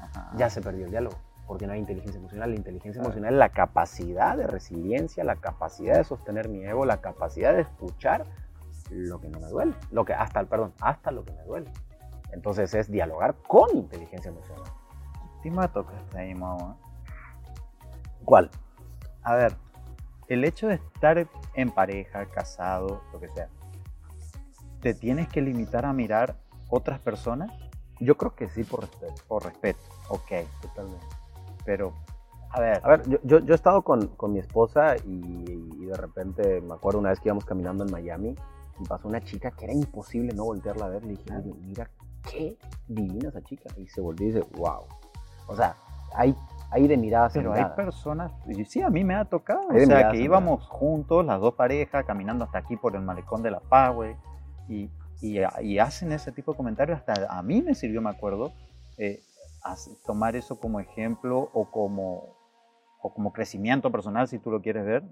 Ajá. 0.00 0.30
ya 0.36 0.48
se 0.48 0.60
perdió 0.60 0.84
el 0.84 0.90
diálogo, 0.90 1.16
porque 1.46 1.66
no 1.66 1.72
hay 1.72 1.80
inteligencia 1.80 2.18
emocional. 2.18 2.50
La 2.50 2.56
inteligencia 2.56 3.02
emocional 3.02 3.34
es 3.34 3.38
la 3.38 3.48
capacidad 3.48 4.36
de 4.36 4.46
resiliencia, 4.46 5.24
la 5.24 5.36
capacidad 5.36 5.96
de 5.96 6.04
sostener 6.04 6.48
mi 6.48 6.64
ego, 6.64 6.84
la 6.84 7.00
capacidad 7.00 7.52
de 7.52 7.62
escuchar 7.62 8.24
lo 8.90 9.20
que 9.20 9.28
no 9.28 9.40
me 9.40 9.48
duele, 9.48 9.74
lo 9.90 10.04
que 10.04 10.14
hasta, 10.14 10.44
perdón, 10.44 10.74
hasta 10.80 11.10
lo 11.10 11.24
que 11.24 11.32
me 11.32 11.42
duele. 11.42 11.70
Entonces 12.32 12.74
es 12.74 12.90
dialogar 12.90 13.34
con 13.46 13.76
inteligencia 13.76 14.30
emocional. 14.30 14.64
Me 15.50 15.68
tocaste 15.68 16.18
ahí, 16.18 16.34
mamá. 16.34 16.76
¿Cuál? 18.24 18.50
A 19.22 19.34
ver, 19.34 19.56
el 20.28 20.44
hecho 20.44 20.68
de 20.68 20.74
estar 20.74 21.28
en 21.54 21.70
pareja, 21.70 22.26
casado, 22.26 23.02
lo 23.12 23.20
que 23.20 23.28
sea, 23.30 23.48
¿te 24.80 24.94
tienes 24.94 25.28
que 25.28 25.40
limitar 25.42 25.84
a 25.86 25.92
mirar 25.92 26.36
otras 26.70 26.98
personas 27.00 27.50
Yo 28.00 28.16
creo 28.16 28.34
que 28.34 28.48
sí 28.48 28.64
por 28.64 28.80
respeto. 28.80 29.14
por 29.28 29.44
respeto? 29.44 29.80
Ok, 30.08 30.30
Totalmente. 30.62 31.06
pero, 31.64 31.92
a 32.50 32.60
ver, 32.60 32.80
A 32.84 32.88
ver, 32.88 33.08
yo, 33.08 33.18
yo, 33.22 33.38
yo 33.40 33.52
he 33.52 33.56
estado 33.56 33.82
con, 33.82 34.08
con 34.08 34.32
mi 34.32 34.38
esposa 34.40 34.96
y, 35.04 35.44
y 35.76 35.84
de 35.86 35.96
repente 35.96 36.60
me 36.60 36.74
acuerdo 36.74 36.98
una 37.00 37.10
vez 37.10 37.20
que 37.20 37.28
íbamos 37.28 37.44
caminando 37.44 37.84
en 37.84 37.90
Miami 37.90 38.34
y 38.80 38.84
pasó 38.88 39.08
una 39.08 39.20
chica 39.20 39.50
que 39.52 39.64
era 39.66 39.74
imposible 39.74 40.32
no 40.34 40.44
voltearla 40.44 40.86
a 40.86 40.88
ver. 40.88 41.04
Le 41.04 41.10
dije, 41.10 41.24
mira 41.60 41.88
qué 42.28 42.56
divina 42.88 43.28
esa 43.28 43.42
chica. 43.42 43.70
Y 43.76 43.86
se 43.86 44.00
volvió 44.00 44.28
y 44.28 44.32
dice, 44.32 44.46
wow. 44.56 44.84
O 45.46 45.56
sea, 45.56 45.76
hay, 46.14 46.34
hay 46.70 46.86
de 46.88 46.96
miradas 46.96 47.32
pero 47.34 47.54
en 47.54 47.64
hay 47.64 47.70
personas, 47.76 48.32
y 48.46 48.64
sí, 48.64 48.82
a 48.82 48.90
mí 48.90 49.04
me 49.04 49.14
ha 49.14 49.24
tocado, 49.24 49.70
Hay 49.70 49.82
o 49.82 49.86
sea, 49.86 50.10
que 50.10 50.18
íbamos 50.18 50.66
juntos, 50.66 51.24
las 51.24 51.40
dos 51.40 51.54
parejas, 51.54 52.04
caminando 52.04 52.44
hasta 52.44 52.58
aquí 52.58 52.76
por 52.76 52.96
el 52.96 53.02
malecón 53.02 53.42
de 53.42 53.50
La 53.50 53.60
Paz, 53.60 53.94
güey, 53.94 54.16
y, 54.68 54.90
y, 55.20 55.38
y 55.62 55.78
hacen 55.78 56.12
ese 56.12 56.32
tipo 56.32 56.52
de 56.52 56.56
comentarios, 56.56 56.98
hasta 56.98 57.26
a 57.28 57.42
mí 57.42 57.62
me 57.62 57.74
sirvió, 57.74 58.00
me 58.00 58.10
acuerdo, 58.10 58.52
eh, 58.98 59.20
tomar 60.04 60.36
eso 60.36 60.58
como 60.58 60.80
ejemplo 60.80 61.50
o 61.52 61.70
como, 61.70 62.36
o 63.00 63.14
como 63.14 63.32
crecimiento 63.32 63.90
personal, 63.90 64.28
si 64.28 64.38
tú 64.38 64.50
lo 64.50 64.60
quieres 64.60 64.84
ver, 64.84 65.02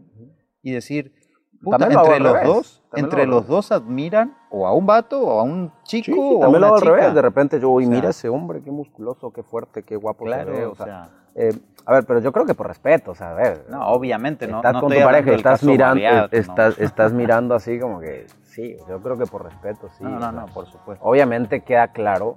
y 0.62 0.72
decir, 0.72 1.14
puta, 1.62 1.78
lo 1.78 1.84
entre 2.00 2.20
los 2.20 2.32
revés, 2.32 2.46
dos, 2.48 2.82
también 2.90 3.04
entre 3.06 3.26
los 3.26 3.46
dos 3.46 3.72
admiran 3.72 4.36
o 4.50 4.66
a 4.66 4.72
un 4.74 4.86
vato 4.86 5.20
o 5.20 5.40
a 5.40 5.42
un 5.42 5.72
chico 5.84 6.12
Sí, 6.12 6.18
o 6.18 6.44
a 6.44 6.48
una 6.48 6.58
lo 6.58 6.66
hago 6.66 6.74
al 6.76 6.80
chica. 6.82 6.94
revés. 6.94 7.14
De 7.14 7.22
repente 7.22 7.60
yo, 7.60 7.70
uy, 7.70 7.84
O 7.84 7.86
sea, 7.88 7.96
mira 7.96 8.10
ese 8.10 8.28
hombre, 8.28 8.62
qué 8.62 8.70
musculoso, 8.70 9.32
qué 9.32 9.42
fuerte, 9.42 9.82
qué 9.82 9.96
guapo 9.96 10.24
Claro, 10.24 10.52
se 10.54 10.58
ve. 10.60 10.66
o 10.66 10.72
O 10.72 10.74
sea, 10.76 10.84
sea, 10.86 11.08
eh, 11.34 11.52
a 11.86 11.92
ver, 11.94 12.04
pero 12.04 12.20
yo 12.20 12.30
creo 12.32 12.44
que 12.46 12.54
por 12.54 12.66
respeto, 12.68 13.12
o 13.12 13.14
sea, 13.14 13.30
a 13.30 13.34
ver. 13.34 13.64
no, 13.68 13.86
obviamente, 13.88 14.46
no, 14.46 14.56
estás 14.58 14.74
no 14.74 14.80
con 14.82 14.92
tu 14.92 15.00
pareja 15.02 15.32
estás 15.32 15.62
mirando, 15.62 16.28
estás, 16.30 16.78
estás 16.78 17.12
mirando 17.14 17.54
así 17.54 17.78
como 17.80 18.00
que, 18.00 18.26
sí, 18.42 18.76
yo 18.88 19.00
creo 19.00 19.16
que 19.18 19.26
por 19.26 19.44
respeto, 19.44 19.88
sí. 19.96 20.04
no, 20.04 20.18
no, 20.18 20.30
no, 20.32 20.46
por 20.46 20.66
supuesto. 20.66 21.04
Obviamente 21.04 21.62
queda 21.62 21.88
claro 21.88 22.36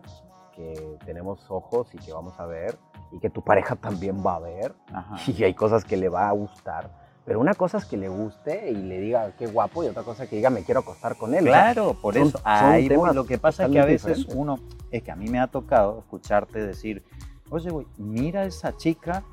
que 0.55 0.97
tenemos 1.05 1.45
ojos 1.51 1.93
y 1.93 1.97
que 1.97 2.13
vamos 2.13 2.39
a 2.39 2.45
ver 2.45 2.77
y 3.11 3.19
que 3.19 3.29
tu 3.29 3.41
pareja 3.43 3.75
también 3.75 4.23
va 4.25 4.35
a 4.35 4.39
ver 4.39 4.73
Ajá. 4.93 5.15
y 5.27 5.43
hay 5.43 5.53
cosas 5.53 5.83
que 5.83 5.97
le 5.97 6.07
va 6.09 6.29
a 6.29 6.31
gustar. 6.31 6.89
Pero 7.25 7.39
una 7.39 7.55
cosa 7.55 7.79
es 7.79 7.85
que 7.85 7.97
le 7.97 8.07
guste 8.07 8.69
y 8.69 8.75
le 8.75 8.99
diga 8.99 9.31
qué 9.35 9.47
guapo 9.47 9.83
y 9.83 9.87
otra 9.87 10.03
cosa 10.03 10.23
es 10.25 10.29
que 10.29 10.35
diga 10.35 10.49
me 10.51 10.63
quiero 10.63 10.81
acostar 10.81 11.15
con 11.17 11.33
él. 11.33 11.47
O 11.47 11.51
sea, 11.51 11.73
Claro, 11.73 11.97
por 11.99 12.13
son- 12.13 12.27
eso. 12.27 12.37
son 12.37 12.43
Ahí 12.45 12.87
Lo 12.87 13.25
que 13.25 13.37
pasa 13.39 13.65
es 13.65 13.71
que 13.71 13.79
a 13.79 13.85
veces 13.85 14.17
diferentes. 14.17 14.35
uno, 14.35 14.59
es 14.91 15.01
que 15.01 15.11
a 15.11 15.15
mí 15.15 15.27
me 15.27 15.39
ha 15.39 15.47
tocado 15.47 15.99
escucharte 15.99 16.63
decir, 16.65 17.03
oye, 17.49 17.69
güey, 17.71 17.87
mira 17.97 18.41
a 18.41 18.45
esa 18.45 18.77
chica, 18.77 19.23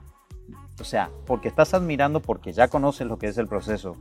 o 0.81 0.85
sea, 0.85 1.11
porque 1.27 1.49
estás 1.49 1.75
admirando, 1.75 2.21
porque 2.21 2.53
ya 2.53 2.69
conoces 2.69 3.07
lo 3.07 3.19
que 3.19 3.27
es 3.29 3.37
el 3.37 3.47
proceso 3.47 3.97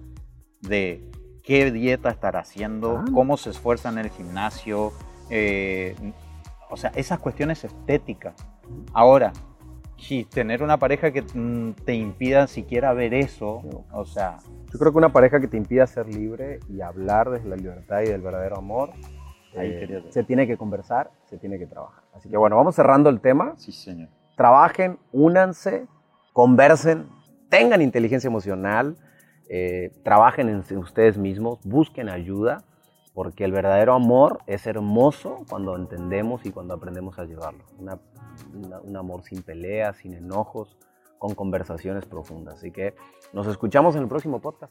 de 0.62 1.10
qué 1.44 1.70
dieta 1.72 2.10
estará 2.10 2.40
haciendo, 2.40 3.00
Ah. 3.00 3.06
cómo 3.14 3.36
se 3.36 3.50
esfuerza 3.50 3.90
en 3.90 3.98
el 3.98 4.10
gimnasio, 4.10 4.94
eh, 5.30 5.96
o 6.70 6.78
sea, 6.78 6.92
esas 6.96 7.20
cuestiones 7.20 7.64
estéticas. 7.66 8.36
Ahora, 8.94 9.34
si 10.02 10.26
tener 10.26 10.64
una 10.64 10.78
pareja 10.78 11.12
que 11.12 11.22
mm, 11.22 11.74
te 11.86 11.94
impida 11.94 12.48
siquiera 12.48 12.94
ver 12.94 13.14
eso, 13.14 13.62
No. 13.64 13.86
o 13.94 14.06
sea, 14.06 14.38
Yo 14.74 14.80
creo 14.80 14.92
que 14.92 14.98
una 14.98 15.14
pareja 15.14 15.40
que 15.40 15.48
te 15.48 15.58
impida 15.58 15.86
ser 15.88 16.08
libre 16.08 16.60
y 16.70 16.82
hablar 16.82 17.30
desde 17.30 17.48
la 17.50 17.56
libertad 17.56 18.02
y 18.02 18.08
del 18.08 18.22
verdadero 18.22 18.58
amor, 18.58 18.90
Ahí 19.58 19.70
eh, 19.70 20.04
se 20.10 20.24
tiene 20.24 20.48
que 20.48 20.56
conversar, 20.58 21.12
se 21.30 21.38
tiene 21.38 21.60
que 21.60 21.68
trabajar. 21.68 22.04
Así 22.14 22.30
que 22.30 22.38
bueno, 22.38 22.56
vamos 22.56 22.74
cerrando 22.76 23.10
el 23.10 23.20
tema. 23.20 23.54
sí, 23.58 23.72
señor. 23.72 24.10
Trabajen, 24.38 24.98
únanse, 25.12 25.88
conversen, 26.34 27.08
tengan 27.50 27.82
inteligencia 27.82 28.28
emocional, 28.30 28.96
eh, 29.50 29.92
trabajen 30.04 30.48
en 30.48 30.78
ustedes 30.78 31.18
mismos, 31.18 31.60
busquen 31.66 32.08
ayuda, 32.08 32.64
porque 33.14 33.44
el 33.44 33.52
verdadero 33.52 33.94
amor 33.94 34.40
es 34.48 34.68
hermoso 34.68 35.46
cuando 35.50 35.76
entendemos 35.76 36.46
y 36.46 36.52
cuando 36.52 36.74
aprendemos 36.74 37.20
a 37.20 37.26
llevarlo. 37.26 37.64
Un 37.78 38.98
amor 38.98 39.24
sin 39.24 39.42
peleas, 39.42 39.98
sin 39.98 40.14
enojos, 40.14 40.78
con 41.18 41.36
conversaciones 41.36 42.06
profundas. 42.06 42.56
Así 42.56 42.72
que 42.72 42.96
nos 43.34 43.48
escuchamos 43.48 43.96
en 43.96 44.02
el 44.04 44.08
próximo 44.08 44.40
podcast. 44.40 44.70